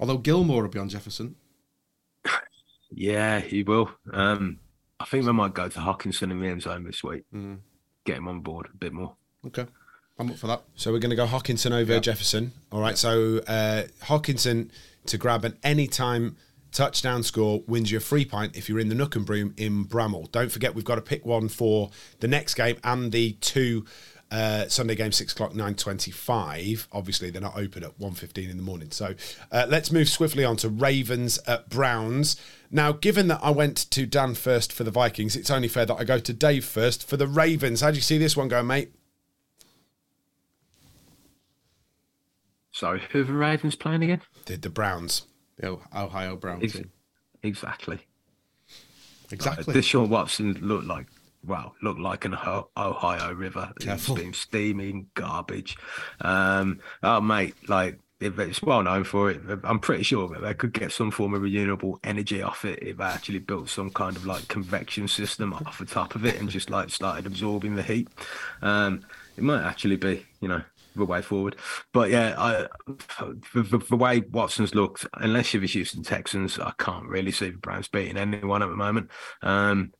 [0.00, 1.34] Although Gilmore will be on Jefferson.
[2.90, 3.90] Yeah, he will.
[4.12, 4.58] Um,
[5.00, 7.24] I think they might go to Hockenson in the end zone this week.
[7.34, 7.56] Mm-hmm.
[8.04, 9.14] Get him on board a bit more.
[9.46, 9.66] Okay,
[10.18, 10.62] I'm up for that.
[10.74, 11.98] So we're going to go Hockenson over Yeah.
[12.00, 12.52] Jefferson.
[12.72, 12.96] All right.
[12.96, 14.70] So uh, Hockenson
[15.06, 16.36] to grab an anytime
[16.72, 19.84] touchdown score wins you a free pint if you're in the Nook and Broom in
[19.84, 20.30] Bramhall.
[20.32, 23.84] Don't forget we've got to pick one for the next game and the two
[24.30, 26.88] uh, Sunday game, six o'clock, nine twenty-five.
[26.92, 28.90] Obviously, they're not open at 1.15 in the morning.
[28.90, 29.14] So
[29.50, 32.36] uh, let's move swiftly on to Ravens at Browns.
[32.70, 35.94] Now, given that I went to Dan first for the Vikings, it's only fair that
[35.94, 37.80] I go to Dave first for the Ravens.
[37.80, 38.92] How do you see this one going, mate?
[42.70, 44.22] Sorry, who are the Ravens playing again?
[44.44, 45.22] The, the Browns.
[45.56, 46.76] The Ohio Browns.
[46.76, 46.86] Ex-
[47.42, 47.98] exactly.
[49.30, 49.74] Exactly.
[49.74, 51.06] Like, Deshaun Watson looked like
[51.44, 53.72] well, looked like an Ohio River.
[53.80, 54.14] Careful.
[54.16, 55.76] It's been steaming garbage.
[56.20, 60.54] Um, oh mate, like if it's well known for it, I'm pretty sure that they
[60.54, 64.16] could get some form of renewable energy off it if they actually built some kind
[64.16, 67.82] of like convection system off the top of it and just like started absorbing the
[67.82, 68.08] heat.
[68.60, 69.04] Um,
[69.36, 70.62] it might actually be, you know,
[70.96, 71.54] the way forward.
[71.92, 72.66] But yeah, I,
[73.54, 77.50] the, the, the way Watson's looked, unless you're the Houston Texans, I can't really see
[77.50, 79.10] the Browns beating anyone at the moment.
[79.42, 79.92] Um,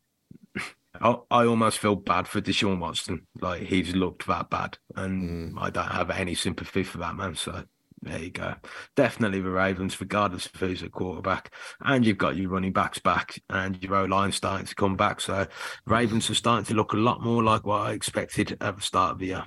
[1.01, 3.27] I, I almost feel bad for Deshaun Watson.
[3.41, 7.35] Like he's looked that bad, and I don't have any sympathy for that man.
[7.35, 7.65] So
[8.03, 8.55] there you go.
[8.97, 11.53] Definitely the Ravens, regardless of who's at quarterback.
[11.81, 15.21] And you've got your running backs back, and your O line starting to come back.
[15.21, 15.47] So
[15.87, 19.13] Ravens are starting to look a lot more like what I expected at the start
[19.13, 19.45] of the year.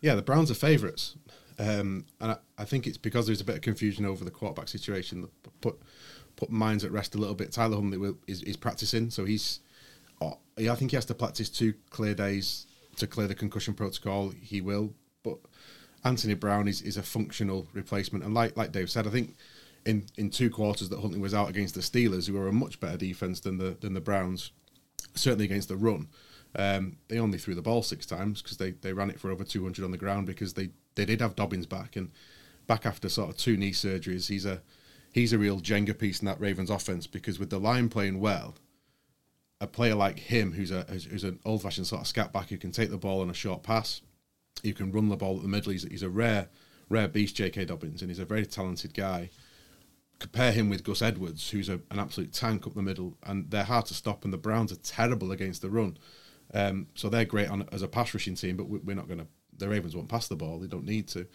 [0.00, 1.16] Yeah, the Browns are favourites,
[1.58, 4.68] um, and I, I think it's because there's a bit of confusion over the quarterback
[4.68, 5.22] situation.
[5.22, 5.80] that Put
[6.34, 7.52] put minds at rest a little bit.
[7.52, 9.60] Tyler Huntley will, is, is practicing, so he's.
[10.22, 14.30] Oh, I think he has to practice two clear days to clear the concussion protocol.
[14.30, 15.38] He will, but
[16.04, 19.34] Anthony Brown is, is a functional replacement, and like like Dave said, I think
[19.84, 22.80] in, in two quarters that Huntley was out against the Steelers, who are a much
[22.80, 24.52] better defense than the than the Browns,
[25.14, 26.08] certainly against the run.
[26.54, 29.42] Um, they only threw the ball six times because they, they ran it for over
[29.42, 32.10] 200 on the ground because they, they did have Dobbins back and
[32.66, 34.28] back after sort of two knee surgeries.
[34.28, 34.60] He's a
[35.12, 38.54] he's a real Jenga piece in that Ravens offense because with the line playing well,
[39.62, 42.58] a player like him who's a who's, an old fashioned sort of scat back who
[42.58, 44.02] can take the ball on a short pass,
[44.64, 45.70] you can run the ball at the middle.
[45.70, 46.48] He's, he's a rare
[46.88, 47.66] rare beast, J.K.
[47.66, 49.30] Dobbins, and he's a very talented guy.
[50.18, 53.64] Compare him with Gus Edwards, who's a, an absolute tank up the middle, and they're
[53.64, 54.24] hard to stop.
[54.24, 55.96] And the Browns are terrible against the run.
[56.52, 59.20] Um, so they're great on as a pass rushing team, but we- we're not going
[59.20, 59.26] to.
[59.56, 61.26] The Ravens won't pass the ball; they don't need to.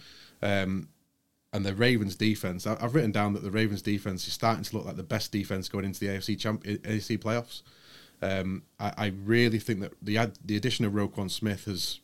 [0.41, 0.89] Um,
[1.53, 4.85] and the Ravens defense, I've written down that the Ravens defense is starting to look
[4.85, 7.61] like the best defense going into the AFC champ AFC playoffs.
[8.21, 11.99] Um, I, I really think that the ad, the addition of Roquan Smith has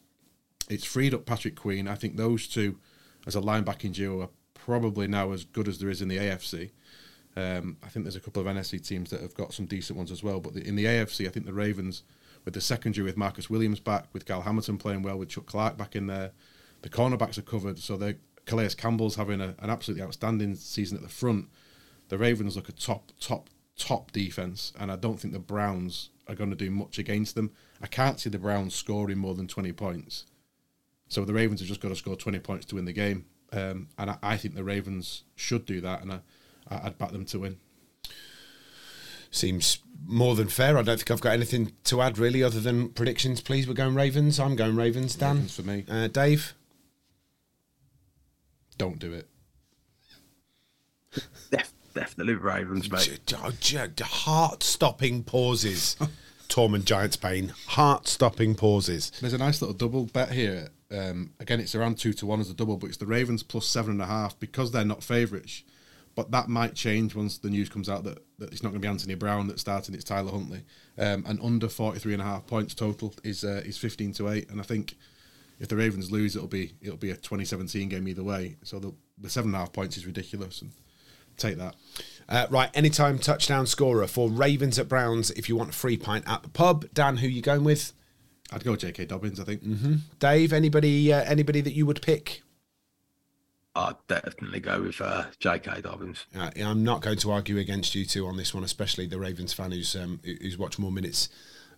[0.70, 1.88] it's freed up Patrick Queen.
[1.88, 2.78] I think those two,
[3.26, 6.72] as a linebacking duo, are probably now as good as there is in the AFC.
[7.36, 10.12] Um, I think there's a couple of NFC teams that have got some decent ones
[10.12, 10.40] as well.
[10.40, 12.04] But the, in the AFC, I think the Ravens,
[12.46, 15.78] with the secondary with Marcus Williams back, with Kyle Hamilton playing well, with Chuck Clark
[15.78, 16.32] back in there,
[16.82, 17.80] the cornerbacks are covered.
[17.80, 21.48] So they Calais Campbell's having a, an absolutely outstanding season at the front.
[22.10, 23.50] The Ravens look a top, top,
[23.84, 27.52] top defense, and I don't think the Browns are going to do much against them.
[27.82, 30.26] I can't see the Browns scoring more than 20 points.
[31.10, 33.26] So the Ravens have just got to score 20 points to win the game.
[33.52, 36.20] Um, and I, I think the Ravens should do that, and I,
[36.70, 37.58] I'd back them to win.
[39.30, 40.78] Seems more than fair.
[40.78, 43.42] I don't think I've got anything to add really, other than predictions.
[43.42, 44.40] Please, we're going Ravens.
[44.40, 45.16] I'm going Ravens.
[45.16, 45.86] Dan, Ravens for me.
[45.90, 46.54] Uh, Dave.
[48.78, 49.28] Don't do it.
[51.94, 53.34] Def- definitely Ravens, mate.
[54.02, 55.96] Heart-stopping pauses.
[56.50, 57.52] Tormund Giantsbane.
[57.68, 59.12] Heart-stopping pauses.
[59.22, 60.70] There's a nice little double bet here.
[60.92, 63.66] Um, again, it's around two to one as a double, but it's the Ravens plus
[63.66, 65.64] seven and a half because they're not favourites.
[66.16, 68.86] But that might change once the news comes out that, that it's not going to
[68.86, 70.64] be Anthony Brown that's starting, it's Tyler Huntley.
[70.98, 74.52] Um, and under 43 and a half points total is uh, is 15 to 8.
[74.52, 74.96] And I think
[75.60, 78.58] if the Ravens lose, it'll be it'll be a 2017 game either way.
[78.64, 80.62] So the, the seven and a half points is ridiculous.
[80.62, 80.72] And
[81.38, 81.76] take that.
[82.30, 85.32] Uh, right, anytime touchdown scorer for Ravens at Browns.
[85.32, 87.94] If you want a free pint at the pub, Dan, who you going with?
[88.52, 89.06] I'd go J.K.
[89.06, 89.62] Dobbins, I think.
[90.20, 92.44] Dave, anybody, uh, anybody that you would pick?
[93.76, 95.82] I'd definitely go with uh, J.K.
[95.82, 96.26] Dobbins.
[96.36, 99.54] Uh, I'm not going to argue against you two on this one, especially the Ravens
[99.54, 101.30] fan who's um, who's watched more minutes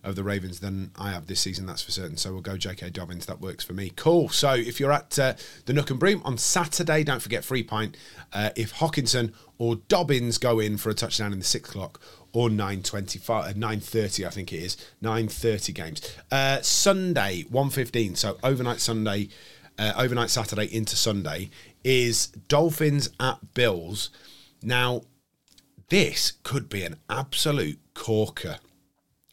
[0.06, 1.66] of the Ravens than I have this season.
[1.66, 2.16] That's for certain.
[2.16, 2.90] So we'll go J.K.
[2.90, 3.26] Dobbins.
[3.26, 3.92] That works for me.
[3.96, 4.28] Cool.
[4.28, 5.34] So if you're at uh,
[5.66, 7.96] the Nook and Broom on Saturday, don't forget free pint.
[8.32, 12.00] Uh, if Hockenson or Dobbins go in for a touchdown in the six o'clock
[12.32, 16.00] or nine twenty-five, uh, nine thirty, I think it is nine thirty games.
[16.30, 18.14] Uh, Sunday one fifteen.
[18.14, 19.28] So overnight Sunday.
[19.78, 21.50] Uh, overnight Saturday into Sunday
[21.84, 24.08] is Dolphins at Bills.
[24.62, 25.02] Now,
[25.90, 28.56] this could be an absolute corker.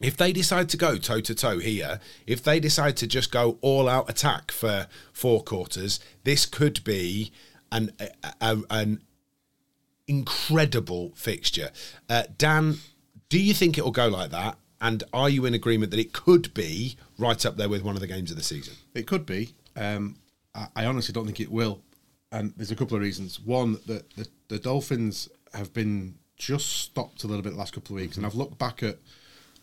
[0.04, 3.58] If they decide to go toe to toe here, if they decide to just go
[3.62, 7.32] all out attack for four quarters, this could be
[7.72, 8.08] an a,
[8.40, 9.00] a- an
[10.06, 11.70] incredible fixture.
[12.08, 12.76] Uh, Dan,
[13.28, 14.58] do you think it will go like that?
[14.80, 18.00] And are you in agreement that it could be right up there with one of
[18.00, 18.74] the games of the season?
[18.94, 19.54] It could be.
[19.76, 20.16] Um,
[20.54, 21.80] I, I honestly don't think it will,
[22.30, 23.40] and there's a couple of reasons.
[23.40, 27.96] One, that the, the Dolphins have been just stopped a little bit the last couple
[27.96, 28.98] of weeks, and I've looked back at,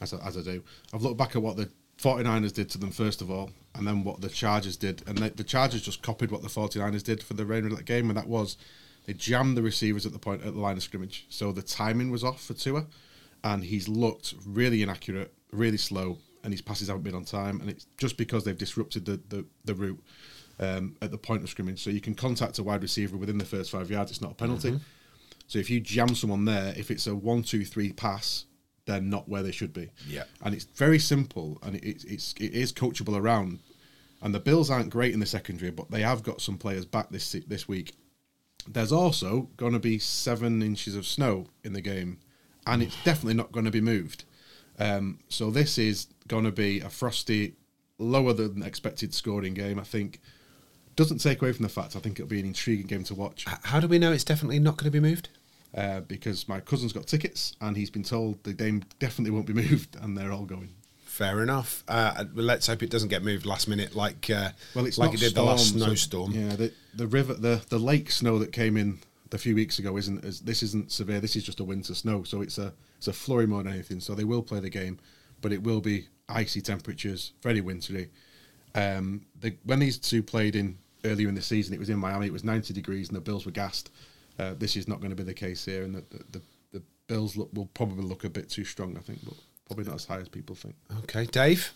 [0.01, 2.91] as I, as I do, I've looked back at what the 49ers did to them
[2.91, 6.31] first of all, and then what the Chargers did, and the, the Chargers just copied
[6.31, 8.57] what the 49ers did for the of that game, and that was
[9.05, 12.11] they jammed the receivers at the point at the line of scrimmage, so the timing
[12.11, 12.85] was off for Tua.
[13.43, 17.69] and he's looked really inaccurate, really slow, and his passes haven't been on time, and
[17.69, 20.03] it's just because they've disrupted the the, the route
[20.59, 21.83] um, at the point of scrimmage.
[21.83, 24.35] So you can contact a wide receiver within the first five yards; it's not a
[24.35, 24.79] penalty.
[25.47, 28.45] So if you jam someone there, if it's a one, two, three pass,
[28.85, 29.89] they're not where they should be.
[30.07, 30.23] Yeah.
[30.43, 33.59] and it's very simple, and it, it's it's it is coachable around.
[34.23, 37.09] And the Bills aren't great in the secondary, but they have got some players back
[37.09, 37.93] this this week.
[38.67, 42.19] There's also going to be seven inches of snow in the game,
[42.67, 44.25] and it's definitely not going to be moved.
[44.77, 47.55] Um, so this is going to be a frosty,
[47.97, 49.79] lower than expected scoring game.
[49.79, 50.21] I think
[50.95, 53.45] doesn't take away from the fact I think it'll be an intriguing game to watch
[53.63, 55.29] How do we know it's definitely not going to be moved?
[55.75, 59.53] Uh, because my cousin's got tickets and he's been told the game definitely won't be
[59.65, 60.73] moved, and they're all going.
[61.05, 61.83] Fair enough.
[61.87, 65.19] Uh, let's hope it doesn't get moved last minute, like uh, Well, it's like it
[65.19, 66.31] did the last storm, so- snowstorm.
[66.31, 68.99] yeah, the the river, the the lake snow that came in
[69.33, 71.19] a few weeks ago isn't as this isn't severe.
[71.19, 73.99] This is just a winter snow, so it's a it's a flurry more than anything.
[73.99, 74.99] So they will play the game,
[75.41, 78.09] but it will be icy temperatures, very wintry.
[78.73, 82.27] Um, the, when these two played in earlier in the season, it was in Miami.
[82.27, 83.91] It was ninety degrees, and the Bills were gassed.
[84.41, 86.41] Uh, this is not going to be the case here, and the the, the,
[86.73, 89.35] the Bills look, will probably look a bit too strong, I think, but
[89.67, 90.75] probably not as high as people think.
[91.03, 91.71] Okay, Dave.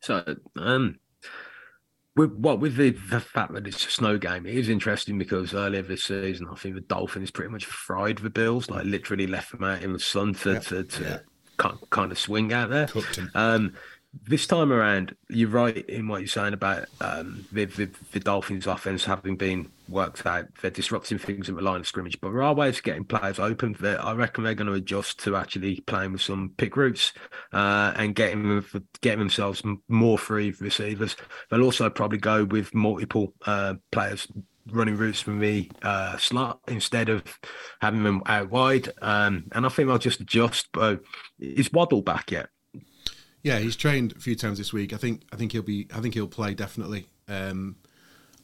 [0.00, 0.24] So,
[0.56, 0.98] um,
[2.16, 5.54] with what with the, the fact that it's a snow game, it is interesting because
[5.54, 9.52] earlier this season, I think the Dolphins pretty much fried the Bills, like literally left
[9.52, 10.58] them out in the sun to, Yeah.
[10.58, 11.18] to, to Yeah.
[11.56, 12.88] kind, kind of swing out there.
[12.88, 13.30] Cooked 'em.
[13.34, 13.74] Um,
[14.24, 18.66] this time around, you're right in what you're saying about um, the, the, the Dolphins'
[18.66, 20.46] offense having been worked out.
[20.60, 23.38] They're disrupting things at the line of scrimmage, but there are ways of getting players
[23.38, 23.74] open.
[23.80, 27.12] That I reckon they're going to adjust to actually playing with some pick routes
[27.52, 31.16] uh, and getting them, getting themselves more free receivers.
[31.50, 34.28] They'll also probably go with multiple uh, players
[34.70, 37.24] running routes from the uh, slot instead of
[37.80, 38.88] having them out wide.
[39.00, 40.68] Um, and I think they'll just adjust.
[40.72, 41.00] But
[41.38, 42.50] is Waddle back yet?
[43.42, 44.92] Yeah, he's trained a few times this week.
[44.92, 47.08] I think I think he'll be I think he'll play definitely.
[47.28, 47.76] Um,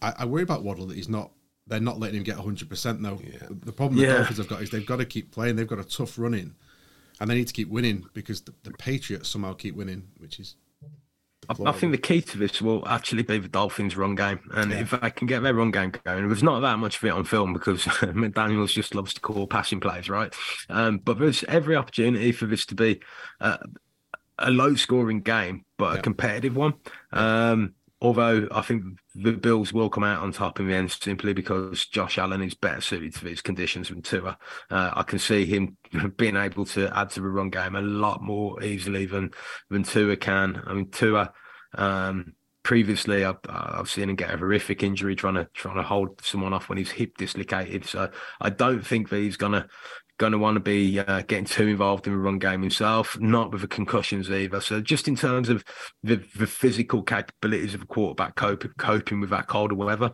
[0.03, 1.31] I, I worry about Waddle that he's not.
[1.67, 3.21] They're not letting him get hundred percent though.
[3.51, 5.57] The problem the Dolphins have got is they've got to keep playing.
[5.57, 6.55] They've got a tough run in,
[7.21, 10.57] and they need to keep winning because the, the Patriots somehow keep winning, which is.
[11.51, 14.73] I, I think the key to this will actually be the Dolphins' run game, and
[14.73, 17.25] if I can get their run game going, there's not that much of it on
[17.25, 20.35] film because McDaniel's just loves to call passing plays, right?
[20.69, 23.01] Um, but there's every opportunity for this to be
[23.41, 23.59] uh,
[24.39, 25.99] a low-scoring game, but Yeah.
[25.99, 26.75] a competitive one.
[27.13, 28.85] Um, although I think
[29.15, 32.55] the Bills will come out on top in the end simply because Josh Allen is
[32.55, 34.39] better suited to these conditions than Tua.
[34.71, 35.77] Uh, I can see him
[36.17, 39.31] being able to add to the run game a lot more easily than
[39.71, 40.63] than Tua can.
[40.67, 41.33] I mean, Tua.
[41.75, 46.21] Um, previously, I've, I've seen him get a horrific injury trying to trying to hold
[46.23, 47.85] someone off when he's hip dislocated.
[47.85, 48.11] So
[48.41, 49.67] I don't think that he's gonna
[50.19, 53.53] going to want to be uh, getting too involved in the run game himself, not
[53.53, 54.61] with the concussions either.
[54.61, 55.65] So just in terms of
[56.03, 60.13] the, the physical capabilities of a quarterback coping, coping with that colder weather.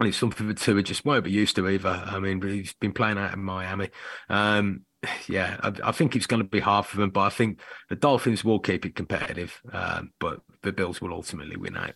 [0.00, 2.02] And it's something that Tua just won't be used to either.
[2.06, 3.90] I mean, he's been playing out in Miami.
[4.28, 4.84] Um,
[5.28, 7.60] yeah, I, I think it's going to be hard for them, but I think
[7.90, 9.60] the Dolphins will keep it competitive.
[9.72, 11.94] Um, but the Bills will ultimately win out,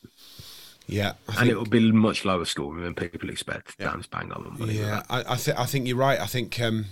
[0.86, 3.76] Yeah, I and think- it will be much lower scoring than people expect.
[3.78, 5.02] Dan's bang on the Yeah.
[5.10, 6.20] I, I think I think you're right.
[6.20, 6.84] I think um,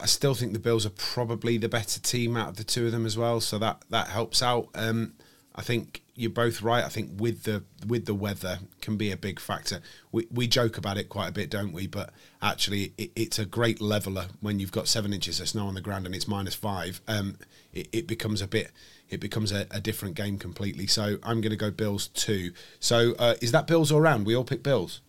[0.00, 2.92] I still think the Bills are probably the better team out of the two of
[2.92, 3.40] them as well.
[3.40, 4.68] So that that helps out.
[4.74, 5.14] Um,
[5.54, 6.84] I think you're both right.
[6.84, 9.80] I think with the with the weather can be a big factor.
[10.12, 11.86] We we joke about it quite a bit, don't we?
[11.86, 12.10] But
[12.42, 15.80] actually, it, it's a great leveler when you've got seven inches of snow on the
[15.80, 17.00] ground and it's minus five.
[17.08, 17.38] Um,
[17.72, 18.70] it, it becomes a bit.
[19.08, 20.86] It becomes a, a different game completely.
[20.86, 22.52] So I'm going to go Bills two.
[22.80, 24.26] So uh, is that Bills all round?
[24.26, 25.00] We all pick Bills.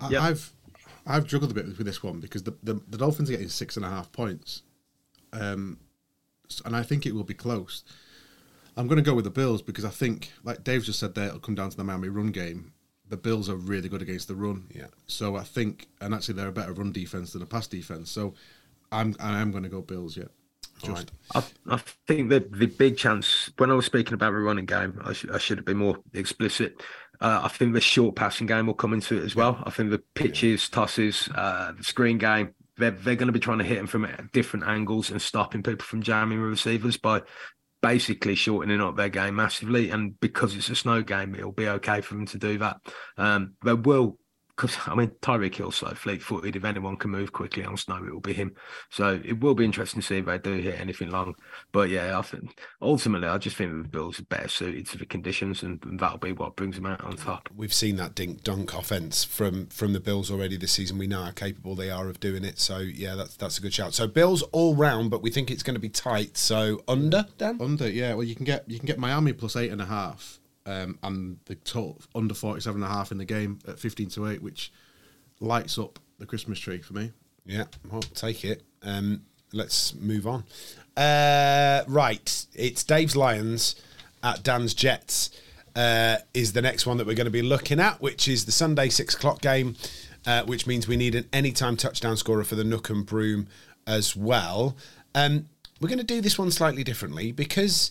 [0.00, 0.22] I, Yep.
[0.22, 0.52] I've
[1.06, 3.76] I've juggled a bit with, this one because the, the the Dolphins are getting six
[3.76, 4.62] and a half points,
[5.32, 5.78] um,
[6.64, 7.84] and I think it will be close.
[8.76, 11.28] I'm going to go with the Bills because I think, like Dave just said, there
[11.28, 12.72] it'll come down to the Miami run game.
[13.08, 14.88] The Bills are really good against the run, Yeah.
[15.06, 18.10] So I think, and actually they're a better run defense than a pass defense.
[18.10, 18.34] So
[18.92, 20.16] I'm I am going to go Bills.
[20.16, 20.24] Yeah,
[20.82, 24.66] just I, I think that the big chance when I was speaking about the running
[24.66, 26.82] game, I, sh- I should have been more explicit.
[27.20, 29.62] Uh, I think the short passing game will come into it as well.
[29.64, 33.58] I think the pitches, tosses, uh, the screen game, they're, they're going to be trying
[33.58, 37.22] to hit them from different angles and stopping people from jamming the receivers by
[37.82, 39.90] basically shortening up their game massively.
[39.90, 42.78] And because it's a snow game, it'll be okay for them to do that.
[43.16, 44.18] Um, they will
[44.56, 46.56] because I mean Tyreek Hill's so fleet-footed.
[46.56, 48.54] If anyone can move quickly on snow, it will be him.
[48.90, 51.34] So it will be interesting to see if they do hit anything long.
[51.72, 55.06] But yeah, I think ultimately, I just think the Bills are better suited to the
[55.06, 57.48] conditions, and, and that'll be what brings them out on top.
[57.54, 60.98] We've seen that dink dunk offense from from the Bills already this season.
[60.98, 62.58] We know how capable they are of doing it.
[62.58, 63.94] So yeah, that's that's a good shout.
[63.94, 66.36] So Bills all round, but we think it's going to be tight.
[66.36, 67.58] So under Dan.
[67.60, 68.14] Under, yeah.
[68.14, 71.38] Well, you can get you can get Miami plus eight and a half, um, and
[71.46, 74.42] the total under forty seven and a half in the game at fifteen to eight,
[74.42, 74.72] which
[75.40, 77.12] lights up the Christmas tree for me.
[77.46, 78.62] Yeah, well, take it.
[78.82, 80.44] Um, let's move on.
[80.96, 83.76] Uh, right, it's Dave's Lions
[84.22, 85.30] at Dan's Jets.
[85.74, 88.52] Uh, is the next one that we're going to be looking at, which is the
[88.52, 89.76] Sunday six o'clock game,
[90.26, 93.46] uh, which means we need an anytime touchdown scorer for the Nook and Broom
[93.86, 94.74] as well.
[95.14, 97.90] Um, we're going to do this one slightly differently because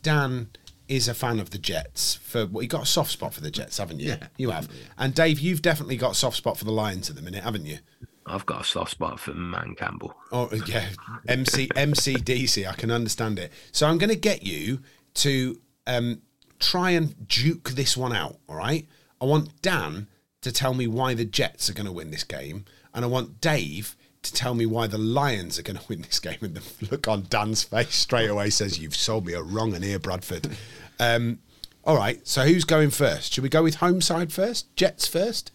[0.00, 0.48] Dan
[0.88, 2.14] is a fan of the Jets.
[2.14, 4.08] For well, you got a soft spot for the Jets, haven't you?
[4.08, 4.26] Yeah.
[4.36, 4.68] you have.
[4.98, 7.66] And Dave, you've definitely got a soft spot for the Lions at the minute, haven't
[7.66, 7.78] you?
[8.26, 10.14] I've got a soft spot for Man Campbell.
[10.32, 10.88] Oh yeah,
[11.28, 12.68] MC MCDC.
[12.68, 13.52] I can understand it.
[13.72, 14.80] So I'm going to get you
[15.14, 16.22] to um,
[16.58, 18.38] try and duke this one out.
[18.48, 18.86] All right.
[19.20, 20.08] I want Dan
[20.42, 23.40] to tell me why the Jets are going to win this game, and I want
[23.40, 23.96] Dave
[24.30, 26.38] to tell me why the Lions are going to win this game.
[26.42, 29.82] And the look on Dan's face straight away says, "You've sold me a wrong one
[29.82, 30.56] here, Bradford."
[30.98, 31.38] Um,
[31.84, 32.26] all right.
[32.26, 33.32] So who's going first?
[33.32, 34.74] Should we go with home side first?
[34.76, 35.52] Jets first?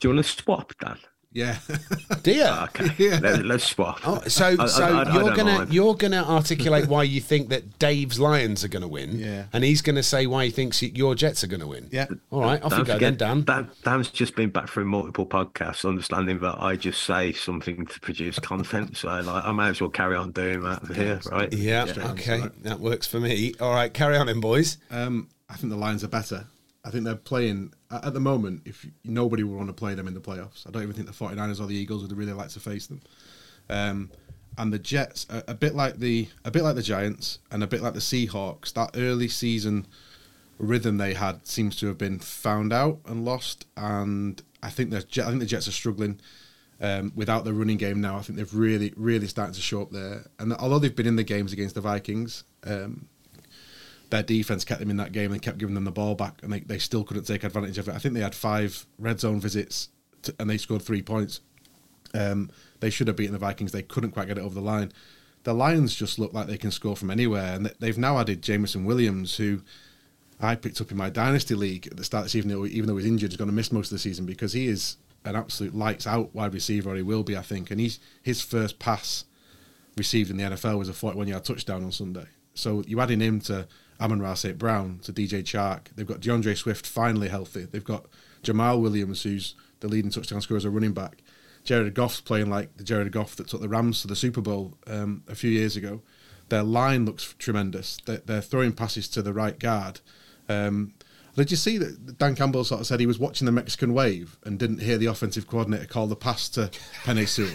[0.00, 0.98] Do you want to swap, Dan?
[1.34, 1.56] Yeah,
[2.22, 2.44] Do you?
[2.44, 4.00] Okay, Let, us swap.
[4.04, 5.72] Oh, so I- I- so I- I you're don't gonna mind.
[5.72, 9.44] you're gonna articulate why you think that Dave's Lions are gonna win, Yeah.
[9.52, 11.88] and he's gonna say why he thinks your Jets are gonna win.
[11.90, 12.06] Yeah.
[12.30, 13.64] All right, off you Don't go forget, then, Dan.
[13.64, 13.70] Dan.
[13.82, 18.38] Dan's just been back through multiple podcasts, understanding that I just say something to produce
[18.38, 18.96] content.
[18.98, 21.52] So like, I may as well carry on doing that here, right?
[21.52, 23.54] Yeah, okay, that works for me.
[23.58, 24.76] All right, carry on, then, boys.
[24.90, 26.44] um, I think the Lions are better.
[26.84, 28.62] I think they're playing at the moment.
[28.64, 31.12] If nobody would want to play them in the playoffs, I don't even think the
[31.12, 33.02] 49ers or the Eagles would really like to face them.
[33.70, 34.10] Um,
[34.58, 37.66] and the Jets, a, a bit like the a bit like the Giants, and a
[37.66, 38.72] bit like the Seahawks.
[38.72, 39.86] That early season
[40.58, 43.66] rhythm they had seems to have been found out and lost.
[43.76, 46.20] And I think the I think the Jets are struggling
[46.80, 48.16] um, without the running game now.
[48.16, 50.26] I think they've really really started to show up there.
[50.38, 52.44] And although they've been in the games against the Vikings.
[52.64, 53.08] Um,
[54.12, 56.52] their defense kept them in that game and kept giving them the ball back, and
[56.52, 57.94] they, they still couldn't take advantage of it.
[57.94, 59.88] I think they had five red zone visits
[60.22, 61.40] to, and they scored three points.
[62.12, 62.50] Um,
[62.80, 63.72] they should have beaten the Vikings.
[63.72, 64.92] They couldn't quite get it over the line.
[65.44, 68.42] The Lions just look like they can score from anywhere, and they- they've now added
[68.42, 69.62] Jameson Williams, who
[70.38, 72.50] I picked up in my dynasty league at the start of the season.
[72.50, 74.96] Even though- he's injured, he's going to miss most of the season because he is
[75.24, 77.70] an absolute lights out wide receiver, he will be, I think.
[77.70, 79.24] And he's his first pass
[79.96, 82.26] received in the NFL was a 41 yard touchdown on Sunday.
[82.54, 83.66] So you adding him to
[84.02, 84.58] Amon Ra St.
[84.58, 85.86] Brown, to DJ Chark.
[85.94, 87.64] They've got DeAndre Swift finally healthy.
[87.64, 88.06] They've got
[88.42, 91.22] Jamaal Williams, who's the leading touchdown scorer as a running back.
[91.64, 94.74] Jared Goff's playing like the Jared Goff that took the Rams to the Super Bowl
[94.88, 96.02] um, a few years ago.
[96.48, 97.98] Their line looks tremendous.
[98.04, 100.00] They're, they're throwing passes to the right guard.
[100.48, 100.94] Um,
[101.34, 104.36] did you see that Dan Campbell sort of said he was watching the Mexican wave
[104.44, 106.70] and didn't hear the offensive coordinator call the pass to
[107.04, 107.48] Penei Sewell?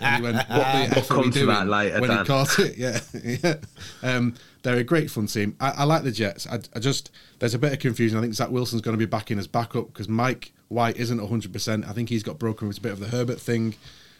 [0.00, 2.26] and he went, "What the We'll F are we doing?" that later, when he Dan.
[2.26, 2.76] caught it.
[2.78, 3.54] Yeah, yeah.
[4.02, 4.34] Um,
[4.66, 5.54] they're a great fun team.
[5.60, 6.44] I, I like the Jets.
[6.48, 8.18] I, I just there's a bit of confusion.
[8.18, 11.20] I think Zach Wilson's going to be back in as backup because Mike White isn't
[11.20, 11.52] 100.
[11.52, 13.76] percent I think he's got broken with a bit of the Herbert thing.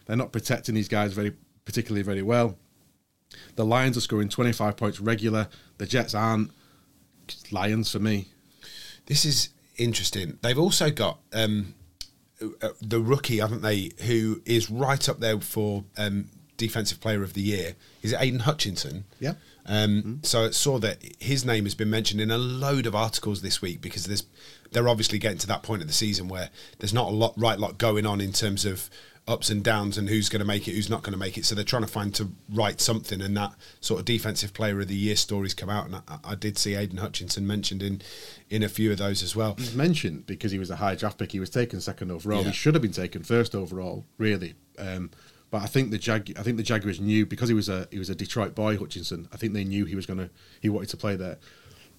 [0.06, 1.32] They're not protecting these guys very
[1.64, 2.56] particularly very well.
[3.56, 5.48] The Lions are scoring 25 points regular.
[5.78, 6.52] The Jets aren't.
[7.50, 8.28] Lions for me.
[9.06, 10.38] This is interesting.
[10.42, 11.74] They've also got um,
[12.62, 17.34] uh, the rookie, haven't they, who is right up there for um, defensive player of
[17.34, 17.74] the year.
[18.02, 19.04] Is it Aidan Hutchinson?
[19.20, 19.34] Yeah.
[19.66, 23.42] Um, So I saw that his name has been mentioned in a load of articles
[23.42, 24.24] this week because there's
[24.72, 27.58] they're obviously getting to that point of the season where there's not a lot right
[27.58, 28.90] lot going on in terms of
[29.28, 31.44] ups and downs and who's going to make it, who's not going to make it.
[31.44, 34.86] So they're trying to find to write something, and that sort of defensive player of
[34.86, 35.86] the year stories come out.
[35.86, 38.02] And I, I did see Aidan Hutchinson mentioned in
[38.50, 39.56] in a few of those as well.
[39.58, 41.32] He's mentioned because he was a high draft pick.
[41.32, 42.42] He was taken second overall.
[42.42, 42.48] Yeah.
[42.48, 44.54] He should have been taken first overall, really.
[44.78, 45.10] Um,
[45.50, 47.98] but I think the Jag, I think the Jaguars knew because he was a he
[47.98, 49.28] was a Detroit boy, Hutchinson.
[49.32, 50.30] I think they knew he was gonna
[50.60, 51.38] he wanted to play there.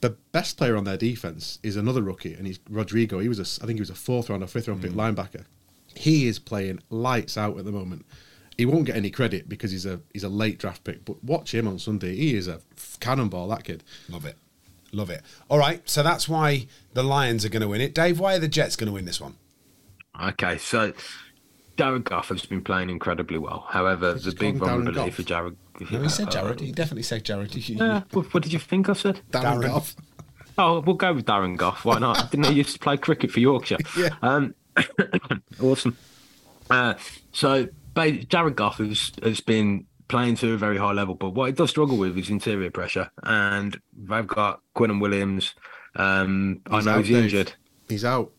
[0.01, 3.19] The best player on their defense is another rookie, and he's Rodrigo.
[3.19, 4.95] He was a, I think he was a fourth round or fifth round pick mm.
[4.95, 5.45] linebacker.
[5.95, 8.05] He is playing lights out at the moment.
[8.57, 11.05] He won't get any credit because he's a he's a late draft pick.
[11.05, 12.15] But watch him on Sunday.
[12.15, 12.61] He is a
[12.99, 13.47] cannonball.
[13.47, 13.83] That kid.
[14.09, 14.37] Love it.
[14.91, 15.21] Love it.
[15.49, 17.93] All right, so that's why the Lions are going to win it.
[17.93, 19.35] Dave, why are the Jets going to win this one?
[20.21, 20.93] Okay, so
[21.77, 23.65] Darren Goff has been playing incredibly well.
[23.69, 25.57] However, the big call him Darren vulnerability for Jared.
[25.91, 26.59] No, he said uh, Jared.
[26.59, 27.55] He definitely said Jared.
[27.69, 29.21] Yeah, what, what did you think I said?
[29.31, 29.67] Darren, Darren.
[29.67, 29.95] Goff.
[30.59, 31.85] Oh, we'll go with Darren Goff.
[31.85, 32.31] Why not?
[32.31, 33.77] Didn't he used to play cricket for Yorkshire?
[33.95, 34.09] Yeah.
[34.23, 34.55] Um,
[35.61, 35.95] Awesome.
[36.67, 36.95] Uh,
[37.31, 41.55] so Jared Goff has, has been playing to a very high level, but what it
[41.55, 45.53] does struggle with is interior pressure, and they've got Quinnen Williams.
[45.95, 47.53] Um, I know he's injured.
[47.87, 48.31] He's out.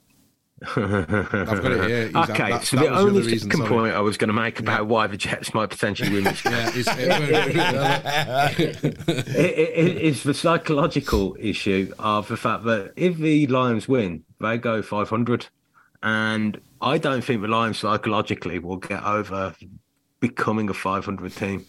[0.62, 2.06] I've got it here.
[2.08, 3.68] He's okay, That- so that the only other reason, sorry.
[3.68, 6.70] point I was going to make about why the Jets might potentially win this Yeah,
[8.58, 8.94] it,
[9.36, 14.82] it, it's the psychological issue of the fact that if the Lions win, they go
[14.82, 15.46] 500.
[16.02, 19.54] And I don't think the Lions psychologically will get over
[20.20, 21.66] becoming a 500 team.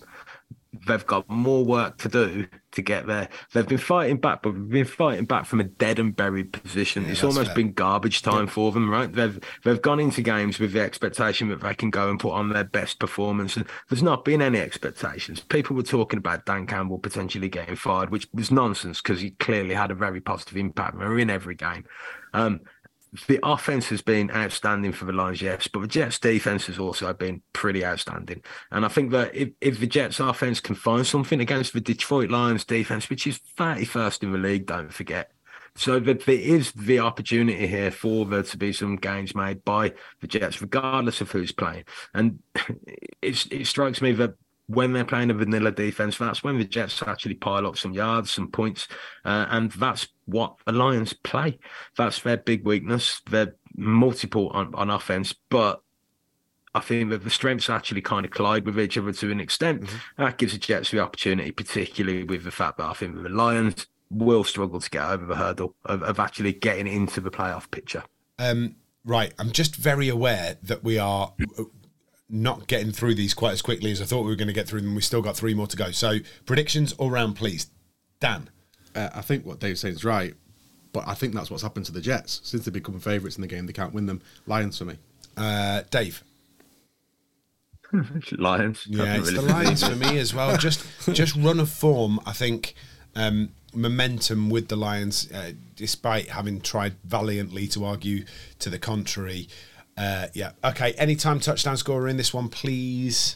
[0.88, 3.28] They've got more work to do to get there.
[3.54, 7.06] They've been fighting back, but they've been fighting back from a dead and buried position.
[7.08, 7.56] it's almost fair.
[7.56, 9.12] been garbage time for them, right?
[9.12, 12.50] They've they've gone into games with the expectation that they can go and put on
[12.50, 15.40] their best performance, and there's not been any expectations.
[15.40, 19.74] People were talking about Dan Campbell potentially getting fired, which was nonsense because he clearly
[19.74, 21.00] had a very positive impact.
[21.00, 21.86] They're in every game.
[22.34, 22.62] Um,
[23.28, 27.12] the offense has been outstanding for the Lions, yes, but the Jets' defense has also
[27.14, 28.44] been pretty outstanding.
[28.72, 32.30] And I think that if, if the Jets' offense can find something against the Detroit
[32.30, 35.32] Lions' defense, which is 31st in the league, don't forget.
[35.76, 39.94] So that there is the opportunity here for there to be some gains made by
[40.20, 41.86] the Jets, regardless of who's playing.
[42.14, 42.40] And
[43.22, 44.36] it strikes me that
[44.70, 48.30] when they're playing a vanilla defense, that's when the Jets actually pile up some yards,
[48.30, 48.88] some points,
[49.26, 51.58] uh, and that's what the Lions play.
[51.98, 53.20] That's their big weakness.
[53.28, 55.82] They're multiple on, on offense, but
[56.76, 59.90] I think that the strengths actually kind of collide with each other to an extent.
[60.20, 63.88] That gives the Jets the opportunity, particularly with the fact that I think the Lions
[64.12, 68.04] will struggle to get over the hurdle of, of actually getting into the playoff picture.
[68.38, 71.34] Um, right, I'm just very aware that we are
[72.30, 74.68] not getting through these quite as quickly as I thought we were going to get
[74.68, 74.94] through them.
[74.94, 75.92] We've still got three more to go.
[75.92, 77.68] So predictions all round, please.
[78.20, 78.50] Dan.
[78.96, 80.34] uh, I think what Dave's saying is right,
[80.92, 83.48] but I think that's what's happened to the Jets since they become favourites in the
[83.48, 83.66] game.
[83.66, 84.22] They can't win them.
[84.46, 84.98] Lions for me.
[85.38, 86.24] Uh, Dave.
[88.32, 88.86] Lions.
[88.88, 90.56] Yeah, it's really the Lions for me as well.
[90.58, 92.20] Just just run of form.
[92.26, 92.76] I think
[93.16, 98.26] um, momentum with the Lions, uh, despite having tried valiantly to argue
[98.60, 99.48] to the contrary.
[100.00, 100.52] Uh, yeah.
[100.64, 100.94] Okay.
[100.94, 103.36] Anytime touchdown scorer in this one, please.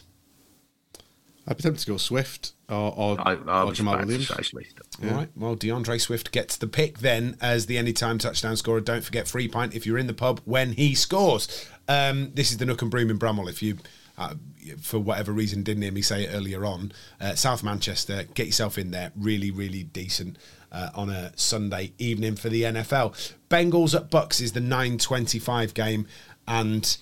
[1.45, 4.29] I'd be tempted to go Swift or, or, I, I or Jamal about to Williams.
[4.29, 4.79] say Swift.
[5.03, 5.29] All right.
[5.35, 8.79] Well, DeAndre Swift gets the pick then as the anytime touchdown scorer.
[8.79, 11.67] Don't forget free pint if you're in the pub when he scores.
[11.89, 13.49] Um, this is the Nook and Broom in Bramhall.
[13.49, 13.77] If you,
[14.17, 14.35] uh,
[14.79, 18.77] for whatever reason, didn't hear me say it earlier on, uh, South Manchester, get yourself
[18.77, 19.11] in there.
[19.17, 20.37] Really, really decent
[20.71, 23.33] uh, on a Sunday evening for the NFL.
[23.49, 26.07] Bengals at Bucs is the 9:25 game,
[26.47, 26.97] and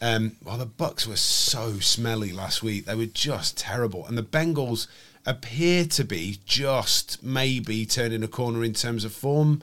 [0.00, 2.86] um, well, the Bucs were so smelly last week.
[2.86, 4.88] They were just terrible, and the Bengals
[5.24, 9.62] appear to be just maybe turning a corner in terms of form.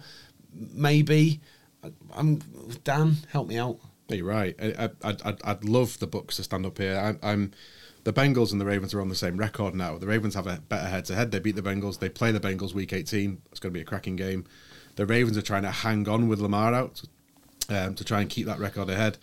[0.53, 1.41] Maybe.
[2.13, 2.37] I'm
[2.83, 3.17] Dan.
[3.31, 3.79] Help me out.
[4.07, 4.55] You're right.
[4.59, 6.97] I, I, I'd love the Bucs to stand up here.
[6.97, 7.51] I'm, I'm
[8.05, 9.97] the Bengals and the Ravens are on the same record now.
[9.97, 11.31] The Ravens have a better head to head.
[11.31, 11.99] They beat the Bengals.
[11.99, 13.41] They play the Bengals week 18.
[13.51, 14.45] It's going to be a cracking game.
[14.95, 17.03] The Ravens are trying to hang on with Lamar out
[17.69, 19.17] um, to try and keep that record ahead.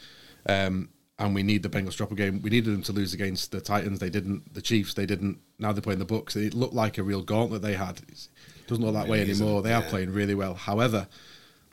[0.49, 0.89] Um,
[1.19, 2.43] and we need the Bengals to drop a game.
[2.43, 3.99] We needed them to lose against the Titans.
[4.01, 4.53] They didn't.
[4.53, 4.93] The Chiefs.
[4.95, 5.39] They didn't.
[5.59, 6.37] Now they're playing the Bucs.
[6.37, 8.01] It looked like a real gauntlet they had.
[8.09, 8.29] It
[8.67, 9.63] doesn't look that way Really isn't, anymore.
[9.63, 10.55] They are playing really well.
[10.55, 11.09] However,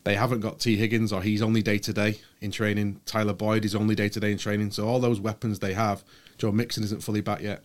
[0.06, 3.02] they haven't got Tee Higgins or he's only day to day in training.
[3.06, 4.72] Tyler Boyd is only day to day in training.
[4.72, 6.04] So all those weapons they have,
[6.38, 7.64] Joe Mixon isn't fully back yet.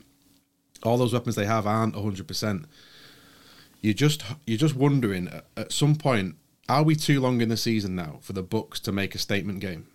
[0.83, 2.65] All those weapons they have aren't hundred percent.
[3.81, 6.35] You just you're just wondering at- at some point,
[6.69, 9.61] are we too long in the season now for the Bucs to make a statement
[9.61, 9.87] game?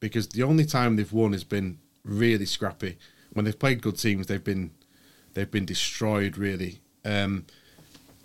[0.00, 2.98] Because the only time they've won has been really scrappy.
[3.32, 4.72] When they've played good teams, they've been
[5.34, 6.80] they've been destroyed really.
[7.04, 7.46] Um,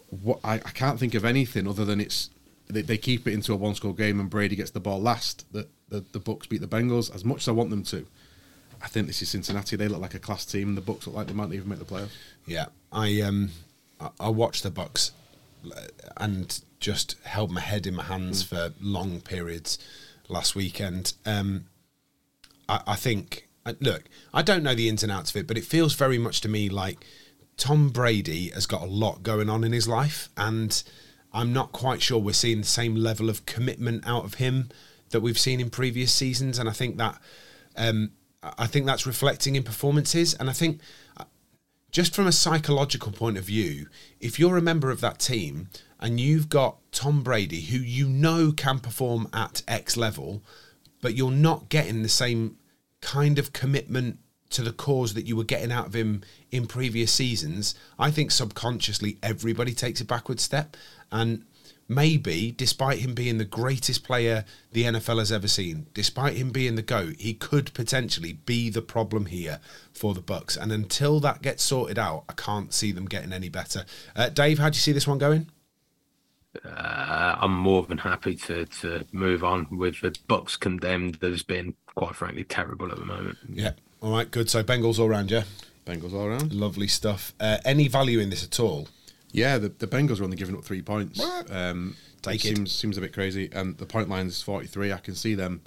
[0.10, 2.30] what I, I can't think of anything other than it's
[2.68, 5.46] they, they keep it into a one score game and Brady gets the ball last.
[5.54, 8.06] That the, the Bucs beat the Bengals as much as I want them to.
[8.82, 9.76] I think this is Cincinnati.
[9.76, 10.70] They look like a class team.
[10.70, 12.16] and The Bucs look like they might not even make the playoffs.
[12.46, 13.52] Yeah, I um,
[14.00, 15.12] I, I watched the Bucs
[16.18, 19.80] and just held my head in my hands for long periods
[20.28, 21.14] last weekend.
[21.26, 21.66] Um,
[22.70, 25.58] I, I think, uh, look, I don't know the ins and outs of it, but
[25.58, 27.04] it feels very much to me like
[27.58, 30.84] Tom Brady has got a lot going on in his life, and
[31.34, 34.70] I'm not quite sure we're seeing the same level of commitment out of him
[35.10, 37.20] that we've seen in previous seasons, and I think that.
[37.76, 38.12] Um,
[38.60, 40.80] I think that's reflecting in performances, and I think
[41.90, 43.88] just from a psychological point of view,
[44.20, 45.70] if you're a member of that team
[46.00, 50.44] and you've got Tom Brady, who you know can perform at X level,
[51.02, 52.58] but you're not getting the same
[53.02, 54.20] kind of commitment
[54.50, 56.22] to the cause that you were getting out of him
[56.52, 60.78] in previous seasons, I think subconsciously everybody takes a backward step.
[61.12, 61.44] And
[61.88, 66.76] maybe, despite him being the greatest player the NFL has ever seen, despite him being
[66.76, 69.60] the GOAT, he could potentially be the problem here
[69.92, 70.58] for the Bucs.
[70.58, 73.86] And until that gets sorted out, I can't see them getting any better.
[74.16, 75.50] Uh, Dave, how do you see this one going?
[76.64, 81.16] Uh, I'm more than happy to to move on with the Bucs condemned.
[81.16, 83.38] There's been quite frankly terrible at the moment.
[83.50, 83.72] Yeah.
[84.02, 84.50] All right, good.
[84.50, 85.44] So Bengals all round, yeah?
[85.86, 86.54] Bengals all around.
[86.54, 87.34] Lovely stuff.
[87.40, 88.88] Uh, any value in this at all?
[89.32, 91.22] Yeah, the, the Bengals are only giving up three points.
[91.50, 92.56] Um, Take which it.
[92.56, 94.92] Seems seems a bit crazy, and the point line is forty three.
[94.94, 95.62] I can see them